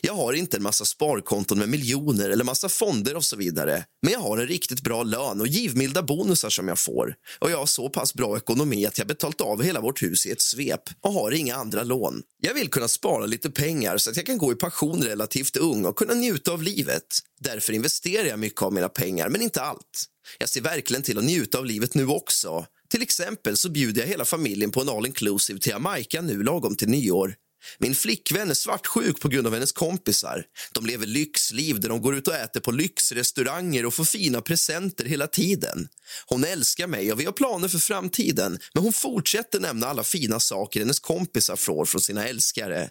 [0.00, 3.84] Jag har inte en massa sparkonton med miljoner eller massa fonder och så vidare.
[4.02, 7.14] Men jag har en riktigt bra lön och givmilda bonusar som jag får.
[7.38, 10.30] Och jag har så pass bra ekonomi att jag betalt av hela vårt hus i
[10.30, 12.22] ett svep och har inga andra lån.
[12.40, 15.84] Jag vill kunna spara lite pengar så att jag kan gå i pension relativt ung
[15.84, 17.18] och kunna njuta av livet.
[17.40, 20.04] Därför investerar jag mycket av mina pengar, men inte allt.
[20.38, 22.66] Jag ser verkligen till att njuta av livet nu också.
[22.90, 26.76] Till exempel så bjuder jag hela familjen på en all inclusive till Jamaica nu lagom
[26.76, 27.34] till nyår.
[27.78, 30.44] Min flickvän är svartsjuk på grund av hennes kompisar.
[30.72, 35.04] De lever lyxliv där de går ut och äter på lyxrestauranger och får fina presenter
[35.04, 35.88] hela tiden.
[36.26, 40.40] Hon älskar mig och vi har planer för framtiden men hon fortsätter nämna alla fina
[40.40, 42.90] saker hennes kompisar får från sina älskare.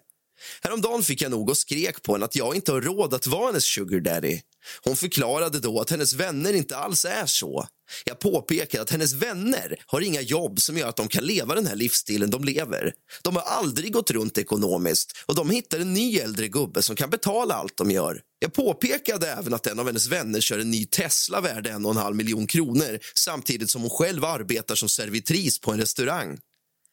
[0.62, 3.46] Häromdagen fick jag nog och skrek på henne att jag inte har råd att vara
[3.46, 4.40] hennes sugar daddy.
[4.84, 7.68] Hon förklarade då att hennes vänner inte alls är så.
[8.06, 11.68] Jag påpekade att hennes vänner har inga jobb som gör att de kan leva den
[11.68, 12.94] här livsstilen de lever.
[13.24, 17.10] De har aldrig gått runt ekonomiskt och de hittar en ny äldre gubbe som kan
[17.10, 18.22] betala allt de gör.
[18.40, 21.92] Jag påpekade även att en av hennes vänner kör en ny Tesla värd en och
[21.92, 26.38] en halv miljon kronor samtidigt som hon själv arbetar som servitris på en restaurang.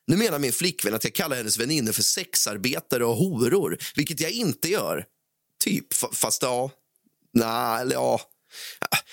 [0.06, 4.30] Nu menar min flickvän att jag kallar hennes väninnor för sexarbetare och horor, vilket jag
[4.30, 5.04] inte gör.
[5.64, 6.70] Typ, fast ja.
[7.34, 8.20] Nej, eller ja.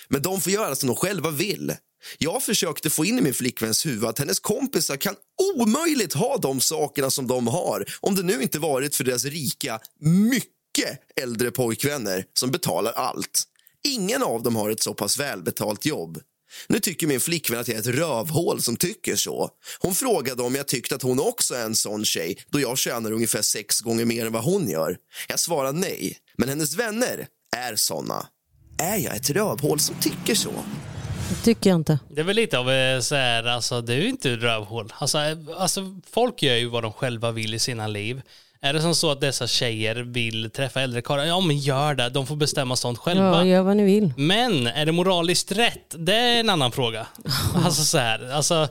[0.07, 1.75] Men de får göra som de själva vill.
[2.17, 5.15] Jag försökte få in i min flickväns huvud att hennes kompisar kan
[5.55, 9.79] omöjligt ha de sakerna som de har om det nu inte varit för deras rika,
[9.99, 13.43] mycket äldre pojkvänner som betalar allt.
[13.83, 16.19] Ingen av dem har ett så pass välbetalt jobb.
[16.67, 19.49] Nu tycker min flickvän att jag är ett rövhål som tycker så.
[19.79, 23.11] Hon frågade om jag tyckte att hon också är en sån tjej då jag tjänar
[23.11, 24.97] ungefär sex gånger mer än vad hon gör.
[25.27, 27.27] Jag svarade nej, men hennes vänner
[27.57, 28.25] är såna.
[28.77, 30.49] Är jag ett rövhål som tycker så?
[31.29, 31.99] Det tycker jag inte.
[32.09, 34.93] Det är väl lite av eh, så här, alltså det är ju inte rövhål.
[34.97, 35.81] Alltså, eh, alltså
[36.11, 38.21] folk gör ju vad de själva vill i sina liv.
[38.61, 41.23] Är det som så att dessa tjejer vill träffa äldre karlar?
[41.23, 43.37] Ja men gör det, de får bestämma sånt själva.
[43.37, 44.13] Ja, gör vad ni vill.
[44.17, 45.95] Men är det moraliskt rätt?
[45.97, 47.07] Det är en annan fråga.
[47.65, 48.67] Alltså så här, alltså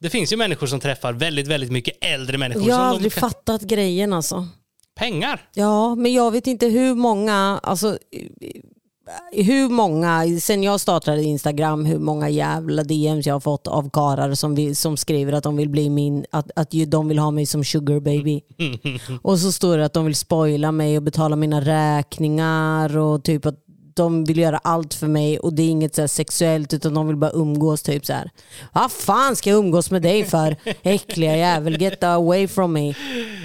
[0.00, 2.68] det finns ju människor som träffar väldigt, väldigt mycket äldre människor.
[2.68, 4.48] Jag har aldrig kan- fattat grejen alltså.
[4.94, 5.40] Pengar.
[5.54, 7.98] Ja, men jag vet inte hur många, alltså
[9.32, 14.34] hur många, sen jag startade Instagram, hur många jävla DMs jag har fått av karar
[14.34, 17.46] som, vill, som skriver att de vill bli min, att, att de vill ha mig
[17.46, 18.40] som sugar baby.
[19.22, 23.46] och så står det att de vill spoila mig och betala mina räkningar och typ
[23.46, 23.63] att
[23.96, 27.16] de vill göra allt för mig och det är inget så sexuellt utan de vill
[27.16, 28.30] bara umgås typ så här.
[28.72, 30.56] Vad fan ska jag umgås med dig för?
[30.82, 32.94] Äckliga jävel, get away from me.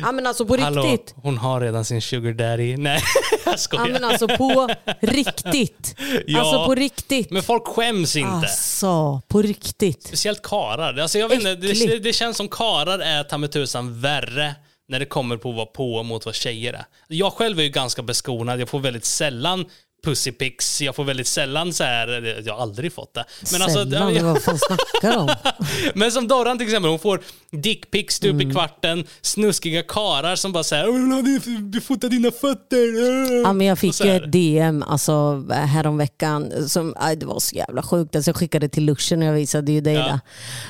[0.01, 1.13] Ja men alltså på Hallå, riktigt.
[1.17, 2.77] hon har redan sin sugar daddy.
[2.77, 3.01] Nej,
[3.45, 3.87] jag skojar.
[3.87, 4.69] Ja men alltså på
[4.99, 5.95] riktigt.
[6.27, 6.39] Ja.
[6.39, 7.31] Alltså på riktigt.
[7.31, 8.29] Men folk skäms inte.
[8.31, 10.03] Alltså på riktigt.
[10.07, 10.97] Speciellt karar.
[10.97, 14.55] Alltså jag vet inte, det, det känns som karar är ta mig tusan värre
[14.87, 16.85] när det kommer på att vara på mot vad tjejer är.
[17.07, 18.61] Jag själv är ju ganska beskonad.
[18.61, 19.65] Jag får väldigt sällan
[20.03, 20.81] pussypics.
[20.81, 23.25] Jag får väldigt sällan så här, jag har aldrig fått det.
[23.51, 25.29] Men, alltså, Sällan, jag- vad fan snackar du om?
[25.95, 27.21] men som Dorran till exempel, hon får
[27.51, 28.49] dickpics stup Mm.
[28.49, 33.41] i kvarten, snuskiga karar som bara säger “Jag vill din- fota dina fötter”.
[33.43, 36.69] Ja, men jag fick ju ett DM alltså, häromveckan.
[36.69, 38.15] Som, aj, det var så jävla sjukt.
[38.15, 40.01] Alltså, jag skickade till Luschen och jag visade ju dig Ja.
[40.03, 40.19] det.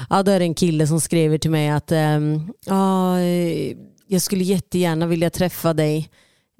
[0.09, 2.19] Ja, då är det en kille som skriver till mig att eh,
[4.07, 6.09] jag skulle jättegärna vilja träffa dig.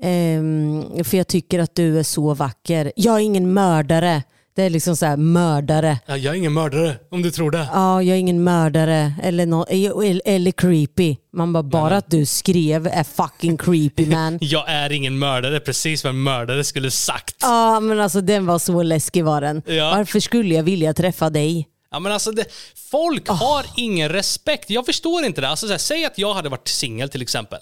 [0.02, 2.92] Ehm, för jag tycker att du är så vacker.
[2.96, 4.24] Jag är ingen mördare.
[4.56, 6.00] Det är liksom så här mördare.
[6.06, 7.68] Ja, jag är ingen mördare, om du tror det.
[7.74, 11.16] Ja, jag är ingen mördare eller, nå- eller, eller creepy.
[11.34, 14.38] Man bara, bara att du skrev är fucking creepy man.
[14.42, 17.36] Jag är ingen mördare, precis vad en mördare skulle sagt.
[17.42, 19.62] Ja, men alltså den var så läskig var den.
[19.66, 19.92] Ja.
[19.96, 21.68] Varför skulle jag vilja träffa dig?
[21.92, 22.46] Ja, men alltså det,
[22.92, 24.70] folk har ingen respekt.
[24.70, 25.48] Jag förstår inte det.
[25.50, 27.60] Alltså, så här, säg att jag hade varit singel till exempel.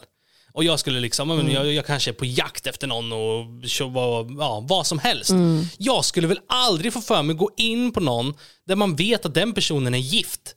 [0.58, 3.46] Och jag skulle liksom, men jag, jag kanske är på jakt efter någon och
[4.40, 5.32] ja, vad som helst.
[5.78, 8.34] Jag skulle väl aldrig få för mig att gå in på någon
[8.68, 10.56] där man vet att den personen är gift.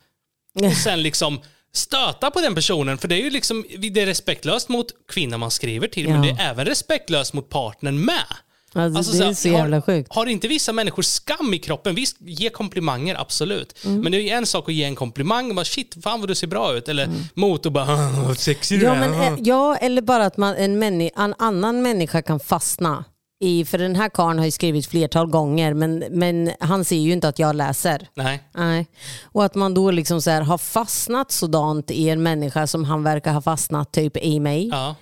[0.54, 1.40] Och sen liksom
[1.72, 2.98] stöta på den personen.
[2.98, 6.28] För det är ju liksom, det är respektlöst mot kvinnan man skriver till, men det
[6.28, 6.36] Ja.
[6.38, 8.26] är även respektlöst mot partnern med.
[8.74, 10.14] Alltså, det är så jävla har, sjukt.
[10.14, 11.94] Har inte vissa människor skam i kroppen?
[11.94, 13.84] Visst, ge komplimanger, absolut.
[13.84, 14.00] Mm.
[14.00, 16.34] Men det är ju en sak att ge en komplimang bara shit, fan vad du
[16.34, 16.88] ser bra ut.
[16.88, 20.54] Eller mot och bara "Ah, vad sexig Ja, men, eh, ja, eller bara att man,
[20.56, 23.04] en, männi, en annan människa kan fastna.
[23.42, 27.12] I, för den här karln har ju skrivit flertal gånger men, men han ser ju
[27.12, 28.08] inte att jag läser.
[28.14, 28.42] Nej.
[28.54, 28.86] Nej.
[29.24, 33.02] Och att man då liksom så här, har fastnat sådant i en människa som han
[33.02, 34.68] verkar ha fastnat typ i mig.
[34.68, 34.94] Ja.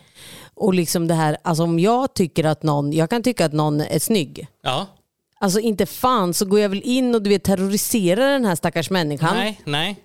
[0.59, 3.80] Och liksom det här, alltså om jag tycker att någon, jag kan tycka att någon
[3.80, 4.48] är snygg.
[4.62, 4.86] Ja.
[5.40, 8.90] Alltså inte fan så går jag väl in och du vet, terroriserar den här stackars
[8.90, 9.34] människan.
[9.36, 9.96] Nej, nej.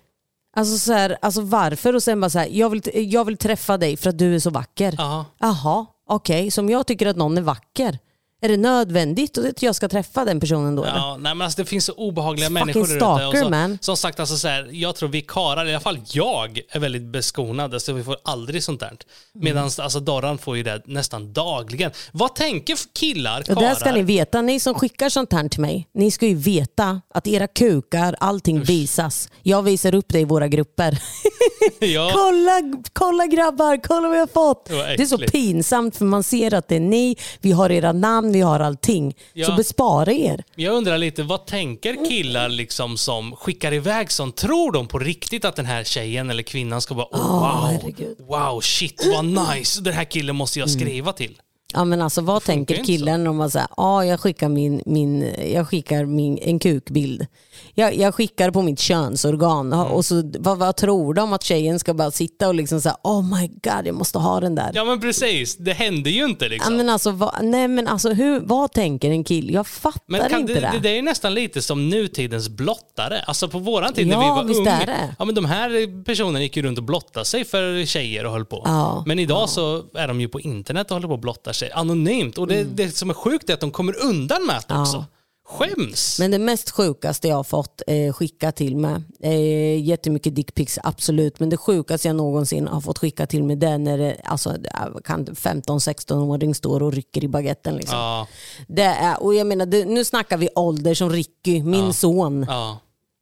[0.56, 1.94] Alltså, så här, alltså varför?
[1.94, 4.38] Och sen bara så här, jag vill, jag vill träffa dig för att du är
[4.38, 4.94] så vacker.
[4.98, 5.24] Ja.
[5.38, 6.50] Jaha, okej.
[6.50, 7.98] Så om jag tycker att någon är vacker,
[8.44, 10.84] är det nödvändigt att jag ska träffa den personen då?
[10.84, 10.96] eller?
[10.96, 12.96] Ja, nej, men alltså, det finns så obehagliga Fucking människor där ute.
[12.96, 13.78] stalker, Och så, man.
[13.80, 17.02] Som sagt, alltså, så här, jag tror vi karlar, i alla fall jag, är väldigt
[17.02, 17.80] beskonade.
[17.80, 18.88] Så vi får aldrig sånt där.
[18.88, 18.98] Mm.
[19.32, 21.90] Medan alltså, Dorran får ju det nästan dagligen.
[22.12, 23.62] Vad tänker killar, karlar?
[23.62, 27.00] där ska ni veta, ni som skickar sånt här till mig, ni ska ju veta
[27.14, 29.28] att era kukar, allting visas.
[29.42, 30.98] Jag visar upp det i våra grupper.
[31.78, 32.10] ja.
[32.14, 34.68] kolla, kolla grabbar, kolla vad jag har fått.
[34.70, 37.92] Vad Det är så pinsamt för man ser att det är ni, vi har era
[37.92, 39.16] namn, vi har allting.
[39.32, 39.46] Ja.
[39.46, 40.44] Så bespara er.
[40.54, 44.36] Jag undrar lite, vad tänker killar liksom som skickar iväg sånt?
[44.36, 48.16] Tror de på riktigt att den här tjejen eller kvinnan ska bara oh, wow, herregud.
[48.18, 51.38] wow, shit vad nice, den här killen måste jag skriva till.
[51.72, 55.68] Ja, men alltså, vad tänker killen om man säger ja, jag skickar, min, min, jag
[55.68, 57.26] skickar min, en kukbild.
[57.74, 59.72] Jag, jag skickar på mitt könsorgan.
[59.72, 59.86] Mm.
[59.86, 63.38] Och så, vad, vad tror de att tjejen ska bara sitta och liksom säga oh
[63.38, 64.70] my god, jag måste ha den där.
[64.74, 66.76] Ja men precis, det händer ju inte Ja, liksom.
[66.76, 69.52] men alltså, vad, nej, men alltså hur, vad tänker en kille?
[69.52, 70.78] Jag fattar kan inte det, det.
[70.82, 73.20] det, är nästan lite som nutidens blottare.
[73.26, 74.80] Alltså på våran tid när Ja, vi var visst unga.
[74.82, 75.14] är det.
[75.18, 78.44] Ja, men de här personerna gick ju runt och blottade sig för tjejer och höll
[78.44, 78.62] på.
[78.64, 81.63] Ja, men idag så är de ju på internet och håller på och blottar sig
[81.74, 82.38] anonymt.
[82.38, 82.76] Och det, Mm.
[82.76, 85.04] det som är sjukt är att de kommer undan med det också.
[85.46, 86.18] Skäms!
[86.18, 91.40] Men det mest sjukaste jag har fått eh, skicka till mig, eh, jättemycket dickpics absolut,
[91.40, 94.50] men det sjukaste jag någonsin har fått skicka till mig det är när det, alltså,
[94.58, 97.76] det är- kan 15-16-åring står och rycker i baguetten.
[97.76, 97.98] Liksom.
[97.98, 98.26] Ja,
[98.68, 102.46] Det är, och jag menar, det, nu snackar vi ålder som Ricky, min son.
[102.48, 102.78] ja.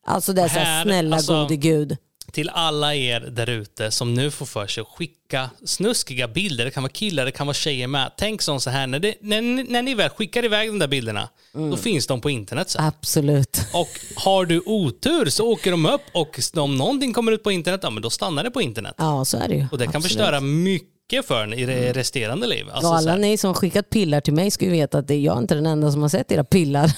[0.07, 1.97] Alltså det är så här, Här, snälla alltså- gode gud.
[2.33, 6.71] Till alla er där ute som nu får för sig att skicka snuskiga bilder, det
[6.71, 8.11] kan vara killar, det kan vara tjejer med.
[8.17, 11.29] Tänk som så här, när, det, när, när ni väl skickar iväg de där bilderna,
[11.55, 11.71] Mm.
[11.71, 12.85] då finns de på internet sen.
[12.85, 13.61] Absolut.
[13.73, 17.81] Och har du otur så åker de upp och om någonting kommer ut på internet,
[17.83, 18.95] ja men då stannar det på internet.
[18.99, 19.67] Ja, så är det ju.
[19.73, 20.17] Och det kan Absolut.
[20.17, 20.27] Mm.
[20.27, 22.67] förstöra mycket för en i det resterande liv.
[22.73, 25.15] Alltså, och alla ni som har skickat pillar till mig ska ju veta att det
[25.15, 26.93] är jag inte den enda som har sett era pillar.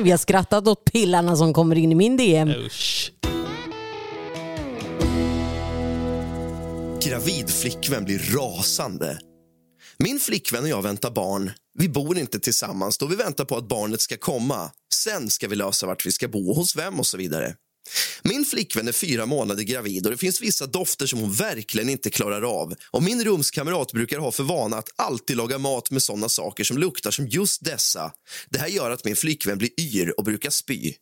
[0.02, 2.48] Vi har skrattat åt pillarna som kommer in i min DM.
[2.66, 3.12] usch.
[7.08, 9.18] Gravid flickvän blir rasande.
[9.98, 11.50] Min flickvän och jag väntar barn.
[11.78, 14.70] Vi bor inte tillsammans då vi väntar på att barnet ska komma.
[14.94, 17.54] Sen ska vi lösa vart vi ska bo, hos vem och så vidare.
[18.22, 22.10] Min flickvän är fyra månader gravid och det finns vissa dofter som hon verkligen inte
[22.10, 22.74] klarar av.
[22.90, 26.78] Och min rumskamrat brukar ha för vana att alltid laga mat med såna saker som
[26.78, 28.12] luktar som just dessa.
[28.50, 30.94] Det här gör att min flickvän blir yr och brukar spy.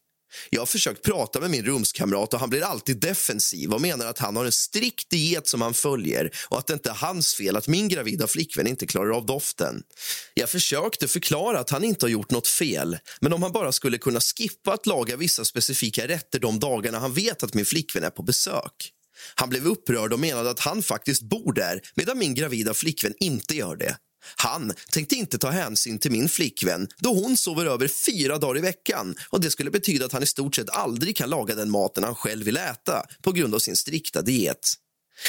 [0.51, 4.19] Jag har försökt prata med min rumskamrat och han blir alltid defensiv och menar att
[4.19, 7.57] han har en strikt diet som han följer och att det inte är hans fel
[7.57, 9.83] att min gravida flickvän inte klarar av doften.
[10.35, 13.99] Jag försökte förklara att han inte har gjort något fel men om han bara skulle
[13.99, 18.11] kunna skippa att laga vissa specifika rätter de dagarna han vet att min flickvän är
[18.11, 18.93] på besök.
[19.35, 23.57] Han blev upprörd och menade att han faktiskt bor där medan min gravida flickvän inte
[23.57, 23.97] gör det.
[24.37, 28.61] Han tänkte inte ta hänsyn till min flickvän då hon sover över fyra dagar i
[28.61, 32.05] veckan och det skulle betyda att han i stort sett aldrig kan laga den maten
[32.05, 34.75] han själv vill äta på grund av sin strikta diet.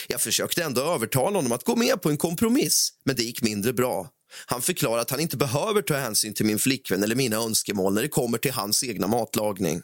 [0.08, 3.74] Jag försökte ändå övertala honom att gå med på en kompromiss, men det gick mindre
[3.74, 4.10] bra.
[4.46, 8.02] Han förklarade att han inte behöver ta hänsyn till min flickvän eller mina önskemål när
[8.02, 9.82] det kommer till hans egna matlagning.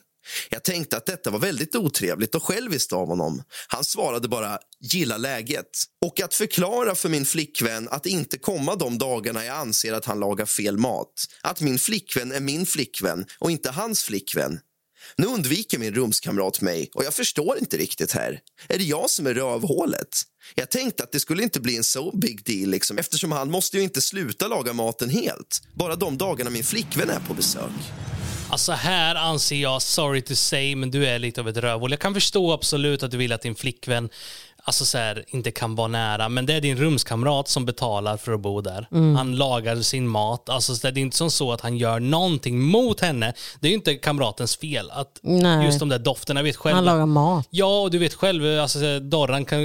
[0.49, 3.43] Jag tänkte att detta var väldigt otrevligt och själviskt av honom.
[3.67, 5.69] Han svarade bara “gilla läget”
[6.05, 10.19] och att förklara för min flickvän att inte komma de dagarna jag anser att han
[10.19, 11.13] lagar fel mat.
[11.41, 14.59] Att min flickvän är min flickvän och inte hans flickvän.
[15.15, 18.39] Nu undviker min rumskamrat mig och jag förstår inte riktigt här.
[18.67, 20.07] Är det jag som är rövhålet?
[20.55, 23.77] Jag tänkte att det skulle inte bli en so big deal liksom, eftersom han måste
[23.77, 25.61] ju inte sluta laga maten helt.
[25.75, 27.71] Bara de dagarna min flickvän är på besök.
[28.53, 31.91] Alltså här anser jag, sorry to say, men du är lite av ett rövhål.
[31.91, 34.09] Jag kan förstå absolut att du vill att din flickvän
[34.63, 38.33] alltså så här, inte kan vara nära, men det är din rumskamrat som betalar för
[38.33, 38.87] att bo där.
[38.91, 39.15] Mm.
[39.15, 40.49] Han lagar sin mat.
[40.49, 43.33] Alltså, så det är inte som så att han gör någonting mot henne.
[43.59, 44.91] Det är ju inte kamratens fel.
[44.91, 45.65] Att Nej.
[45.65, 46.75] Just de där dofterna, vet själv.
[46.75, 47.47] Han lagar mat.
[47.49, 49.59] Ja, och du vet själv, alltså, Dorran kan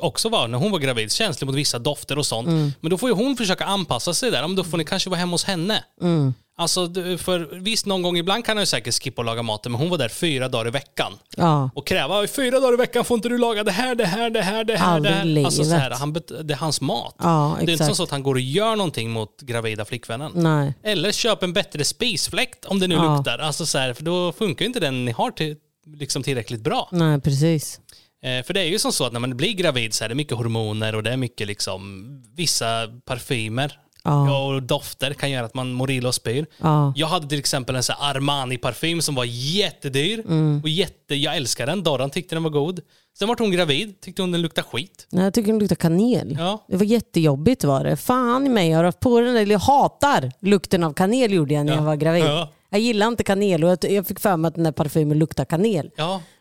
[0.00, 2.48] också vara, när hon var gravid, känslig mot vissa dofter och sånt.
[2.48, 2.72] Mm.
[2.80, 4.42] Men då får ju hon försöka anpassa sig där.
[4.42, 5.84] Men då får ni kanske vara hemma hos henne.
[6.00, 6.34] Mm.
[6.60, 6.88] Alltså,
[7.18, 9.90] för visst, någon gång ibland kan han ju säkert skippa och laga maten, men hon
[9.90, 11.12] var där fyra dagar i veckan.
[11.36, 11.70] Ja.
[11.74, 14.30] Och kräva, "I fyra dagar i veckan får inte du laga det här, det här,
[14.30, 14.94] det här, det här.
[14.94, 15.44] Aldrig det här.
[15.44, 17.14] Alltså, så här, han, det är hans mat.
[17.18, 20.32] Ja, det är inte så att han går och gör någonting mot gravida flickvännen.
[20.34, 20.74] Nej.
[20.82, 23.16] Eller köp en bättre spisfläkt om det nu Ja.
[23.16, 23.38] luktar.
[23.38, 25.56] Alltså, så här, för då funkar ju inte den ni har till,
[25.96, 26.88] liksom tillräckligt bra.
[26.92, 27.80] Nej, precis.
[28.22, 30.14] Eh, för det är ju som så att när man blir gravid så är det
[30.14, 33.78] mycket hormoner och det är mycket liksom vissa parfymer.
[34.08, 34.46] Ja.
[34.46, 36.46] Och dofter kan göra att man mår illa och spyr.
[36.58, 36.92] Ja.
[36.96, 40.20] Jag hade till exempel en Armani-parfym som var jättedyr.
[40.20, 40.60] Mm.
[40.62, 41.82] Och jätte, jag älskar den.
[41.82, 42.80] Dorran tyckte den var god.
[43.18, 45.06] Sen var hon gravid, tyckte hon den luktade skit.
[45.10, 46.36] Nej, jag tycker den luktar kanel.
[46.38, 46.64] Ja.
[46.68, 47.96] Det var jättejobbigt var det.
[47.96, 51.54] Fan i mig, jag har haft på den, eller jag hatar lukten av kanel gjorde
[51.54, 51.78] jag när Ja.
[51.78, 52.24] jag var gravid.
[52.24, 52.48] Ja.
[52.70, 55.44] Jag gillar inte kanel och jag, jag fick för mig att den där parfymen luktar
[55.44, 55.90] kanel.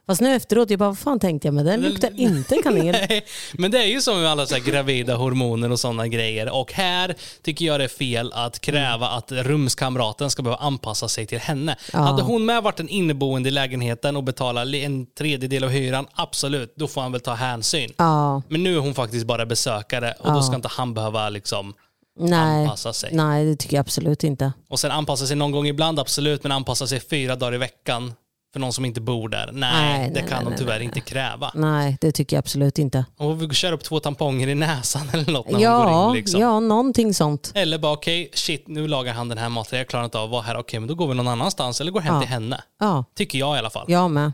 [0.07, 0.11] Ja.
[0.11, 1.81] Fast nu efteråt, jag bara, vad fan tänkte jag med den?
[1.81, 2.95] luktar inte kanel.
[3.53, 6.49] Men det är ju som med alla så här gravida hormoner och sådana grejer.
[6.49, 11.25] Och här tycker jag det är fel att kräva att rumskamraten ska behöva anpassa sig
[11.25, 11.75] till henne.
[11.93, 11.99] Ja.
[11.99, 16.73] Hade hon med varit en inneboende i lägenheten och betalar en tredjedel av hyran, absolut,
[16.75, 17.91] då får han väl ta hänsyn.
[17.97, 21.73] Ja, Men nu är hon faktiskt bara besökare och då ska inte han behöva liksom
[22.19, 22.63] nej.
[22.63, 23.09] anpassa sig.
[23.13, 24.53] Nej, det tycker jag absolut inte.
[24.69, 28.13] Och sen anpassa sig någon gång ibland, absolut, men anpassa sig fyra dagar i veckan
[28.53, 29.49] för någon som inte bor där.
[29.53, 30.83] Nej, Nej, det nej, kan nej, de nej, tyvärr nej.
[30.85, 31.51] inte kräva.
[31.55, 33.05] Nej, det tycker jag absolut inte.
[33.17, 36.15] Och vi kör upp två tamponger i näsan eller något när hon Ja, går in.
[36.21, 36.41] Liksom.
[36.41, 37.51] ja, någonting sånt.
[37.55, 40.31] Eller bara okej, shit nu lagar han den här maten, jag klarar inte av att
[40.31, 42.21] vara här, okej men då går vi någon annanstans eller går hem Ja.
[42.21, 42.61] till henne.
[42.79, 43.85] Ja, Tycker jag i alla fall.
[43.87, 44.31] jag med.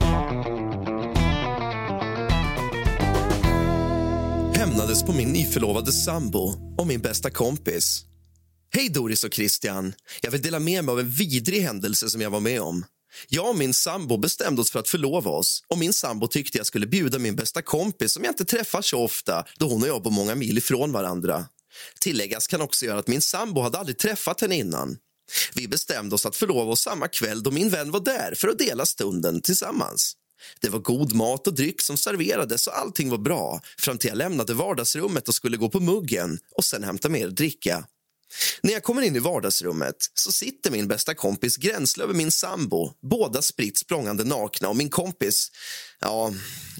[4.55, 8.05] hämnades på min nyförlovade sambo och min bästa kompis.
[8.75, 9.93] Hej Doris och Christian.
[10.21, 12.85] Jag vill dela med mig av en vidrig händelse som jag var med om.
[13.27, 16.67] Jag och min sambo bestämde oss för att förlova oss och min sambo tyckte jag
[16.67, 20.03] skulle bjuda min bästa kompis som jag inte träffar så ofta då hon och jag
[20.03, 21.45] bor många mil ifrån varandra.
[21.99, 24.97] Tilläggas kan också göra att min sambo hade aldrig träffat henne innan.
[25.53, 28.57] Vi bestämde oss att förlova oss samma kväll då min vän var där för att
[28.57, 30.15] dela stunden tillsammans.
[30.61, 34.17] Det var god mat och dryck som serverades och allting var bra fram till jag
[34.17, 37.85] lämnade vardagsrummet och skulle gå på muggen och sen hämta mer dricka.
[38.61, 42.93] När jag kommer in i vardagsrummet så sitter min bästa kompis gränsle över min sambo,
[43.01, 45.51] båda spritt språngande nakna och min kompis,
[45.99, 46.33] ja,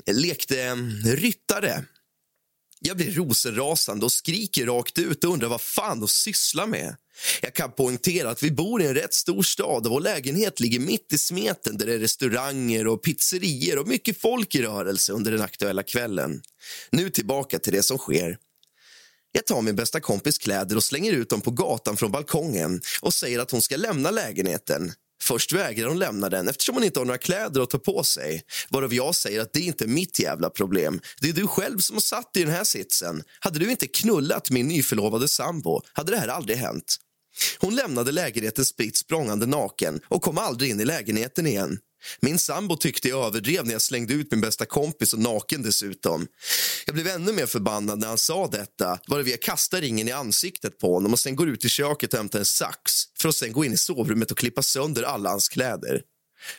[0.05, 0.75] lekte
[1.05, 1.85] ryttare.
[2.79, 6.95] Jag blir rosenrasande och skriker rakt ut och undrar vad fan de sysslar med.
[7.41, 10.79] Jag kan poängtera att vi bor i en rätt stor stad och vår lägenhet ligger
[10.79, 15.31] mitt i smeten där det är restauranger och pizzerior och mycket folk i rörelse under
[15.31, 16.41] den aktuella kvällen.
[16.89, 18.37] Nu tillbaka till det som sker.
[19.35, 23.13] Jag tar min bästa kompis kläder och slänger ut dem på gatan från balkongen och
[23.13, 24.93] säger att hon ska lämna lägenheten.
[25.23, 28.43] Först vägrar hon lämna den eftersom hon inte har några kläder att ta på sig.
[28.69, 31.01] Varav jag säger att det inte är mitt jävla problem.
[31.21, 33.23] Det är du själv som har satt i den här sitsen.
[33.39, 36.95] Hade du inte knullat min nyförlovade sambo hade det här aldrig hänt.
[37.59, 41.79] Hon lämnade lägenheten spritt språngande naken och kom aldrig in i lägenheten igen.
[42.21, 46.27] Min sambo tyckte jag överdrev när jag slängde ut min bästa kompis och naken dessutom.
[46.85, 50.79] Jag blev ännu mer förbannad när han sa detta varvid jag kastar ringen i ansiktet
[50.79, 53.51] på honom och sen går ut i köket och hämtar en sax för att sen
[53.51, 56.01] gå in i sovrummet och klippa sönder alla hans kläder.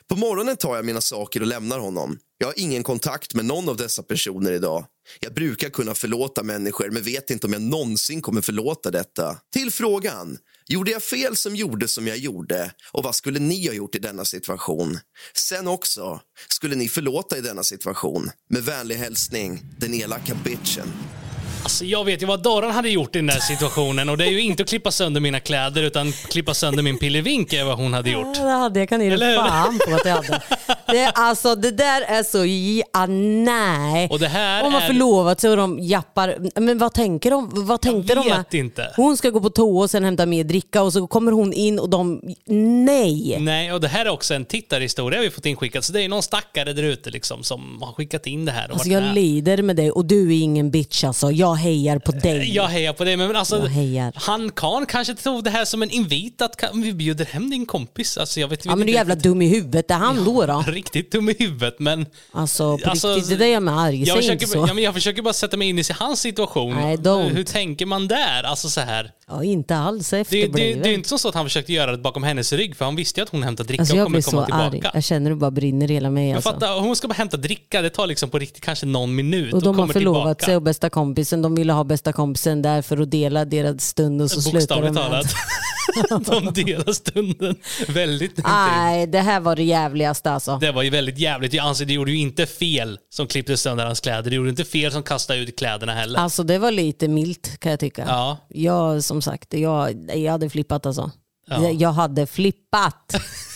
[0.08, 2.18] På morgonen tar jag mina saker och lämnar honom.
[2.38, 4.86] Jag har ingen kontakt med någon av dessa personer idag.
[5.20, 9.38] Jag brukar kunna förlåta människor men vet inte om jag någonsin kommer förlåta detta.
[9.52, 10.38] Till frågan.
[10.68, 12.72] Gjorde jag fel som gjorde som jag gjorde?
[12.92, 14.98] Och vad skulle ni ha gjort i denna situation?
[15.36, 18.30] Sen också, skulle ni förlåta i denna situation?
[18.48, 20.92] Med vänlig hälsning, den elaka bitchen.
[21.64, 24.30] Alltså, jag vet ju vad Dorran hade gjort i den där situationen och det är
[24.30, 27.94] ju inte att klippa sönder mina kläder utan klippa sönder min pillevink är vad hon
[27.94, 28.36] hade gjort.
[28.36, 30.42] Ja, det hade jag kan ge dig fan på att jag hade.
[30.86, 32.44] Det, alltså, det där är så,
[32.92, 33.06] ja,
[33.44, 34.08] nej.
[34.10, 37.50] Och det här Om man är- förlovat sig och de jappar, men vad tänker de?
[37.54, 38.24] Vad tänkte de?
[38.28, 38.92] vet inte.
[38.96, 41.78] Hon ska gå på toa och sen hämta mer dricka och så kommer hon in
[41.78, 42.20] och de,
[42.84, 43.36] nej.
[43.40, 45.84] Nej, och det här är också en tittarhistoria vi fått inskickat.
[45.84, 48.68] Så det är någon stackare där ute liksom som har skickat in det här.
[48.68, 49.14] Och Alltså jag med.
[49.14, 51.30] lider med dig och du är ingen bitch alltså.
[51.30, 52.54] Jag hejar på dig.
[52.54, 55.90] Jag hejar på det, men alltså, Jag han kan kanske tog det här som en
[55.90, 58.18] invit att vi bjuder hem din kompis.
[58.18, 59.88] Alltså, jag vet, Ja men du är jävla dum i huvudet.
[59.88, 60.64] Det är han då då?
[60.66, 62.06] Riktigt dum i huvudet, men...
[62.32, 64.04] Alltså på Alltså, riktigt, det där gör mig arg.
[64.04, 64.70] Jag Säg inte försöker, så.
[64.70, 66.74] ja, men jag försöker bara sätta mig in i hans situation.
[66.74, 67.28] Nej, don't.
[67.28, 68.42] Hur tänker man där?
[68.42, 69.10] Alltså så här.
[69.28, 70.82] Ja, inte alls Det, det, efterbliven.
[70.82, 73.20] det är inte så att han försökte göra det bakom hennes rygg, för han visste
[73.20, 74.70] ju att hon hämtar dricka Alltså och jag kommer komma arg.
[74.70, 74.90] tillbaka.
[74.94, 76.26] Jag känner det bara brinner i hela mig.
[76.26, 76.50] Men Alltså.
[76.52, 79.62] fatta, hon ska bara hämta dricka, det tar liksom på riktigt kanske någon minut Och
[79.62, 80.44] de har förlovat tillbaka.
[80.46, 84.22] sig och bästa kompisen, de ville ha bästa kompisen där för att dela deras stund
[84.22, 85.26] och så slutar de med talat.
[86.54, 87.56] de delar stunden
[87.88, 88.38] väldigt.
[88.44, 90.58] Nej, det här var det jävligaste alltså.
[90.60, 91.52] Det var ju väldigt jävligt.
[91.52, 94.30] Jag anser det gjorde ju inte fel som klippte sönder hans kläder.
[94.30, 96.18] Det gjorde inte fel som kastade ut kläderna heller.
[96.18, 98.04] Alltså det var lite milt kan jag tycka.
[98.08, 98.38] Ja.
[98.48, 101.10] Jag som sagt, jag, jag hade flippat alltså.
[101.46, 101.70] Ja.
[101.70, 103.14] Jag hade flippat.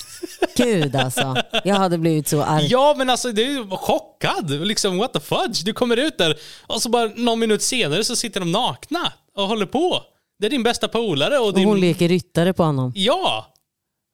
[0.56, 1.36] Gud alltså.
[1.64, 2.66] Jag hade blivit så arg.
[2.70, 4.50] Ja, men alltså det är chockad.
[4.50, 5.64] Liksom, what the fudge?
[5.64, 9.48] Du kommer ut där och så bara någon minut senare så sitter de nakna och
[9.48, 10.02] håller på.
[10.38, 11.68] Det är din bästa polare och Och din...
[11.68, 12.92] hon leker ryttare på honom.
[12.94, 13.54] Ja!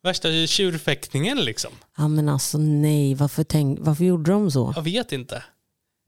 [0.03, 1.71] Värsta tjurfäktningen liksom.
[1.97, 4.73] Ja men alltså nej, varför, tänk, varför gjorde de så?
[4.77, 5.43] Jag vet inte.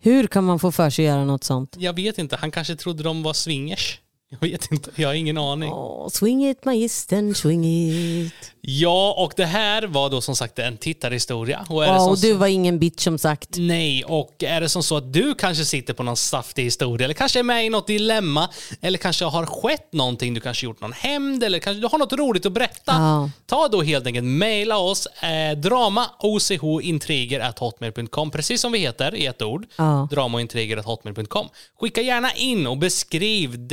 [0.03, 1.77] Hur kan man få för sig att göra något sånt?
[1.79, 2.37] Jag vet inte.
[2.37, 4.01] Han kanske trodde de var swingers.
[4.29, 4.91] Jag vet inte.
[4.95, 5.73] Jag har ingen aning.
[5.73, 8.33] Åh, swing it magistern, swing it.
[8.61, 11.67] Ja, och det här var då som sagt en tittarhistoria.
[11.69, 13.49] Och är som och du var ingen bitch som sagt.
[13.57, 17.15] Nej, och är det som så att du kanske sitter på någon saftig historia eller
[17.15, 18.49] kanske är med i något dilemma
[18.81, 22.13] eller kanske har skett någonting, du kanske gjort någon hämnd eller kanske du har något
[22.13, 22.93] roligt att berätta.
[22.93, 23.31] Ja.
[23.47, 29.67] Ta då helt enkelt mejla oss eh, dramaochintriger.hotmail.com precis som vi heter i ett ord.
[29.77, 30.09] Ja.
[30.11, 31.49] Dramaointriger.hotmail.com
[31.81, 33.69] Skicka gärna in och beskriv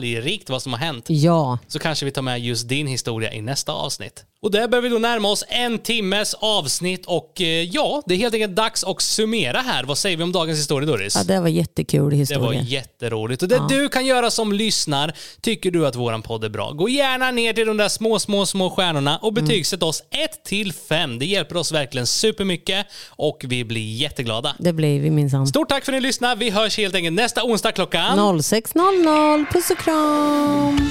[0.00, 3.40] detaljrikt vad som har hänt Ja, så kanske vi tar med just din historia i
[3.40, 4.24] nästa avsnitt.
[4.42, 8.18] Och där börjar vi då närma oss en timmes avsnitt och eh, ja, det är
[8.18, 9.84] helt enkelt dags att summera här.
[9.84, 11.16] Vad säger vi om dagens historia Doris?
[11.16, 12.42] ja det var jättekul Det historia.
[12.46, 13.42] var jätteroligt.
[13.42, 16.88] Och det du kan göra som lyssnar, tycker du att våran podd är bra, gå
[16.88, 21.18] gärna ner till de där små, små, små stjärnorna och betygsätt oss 1 till 5.
[21.18, 24.56] Det hjälper oss verkligen supermycket och vi blir jätteglada.
[24.58, 25.46] Det blev vi minsann.
[25.46, 26.34] Stort tack för att ni lyssnade.
[26.36, 28.18] Vi hörs helt enkelt nästa onsdag klockan...
[28.18, 30.90] 06.00, puss och kram.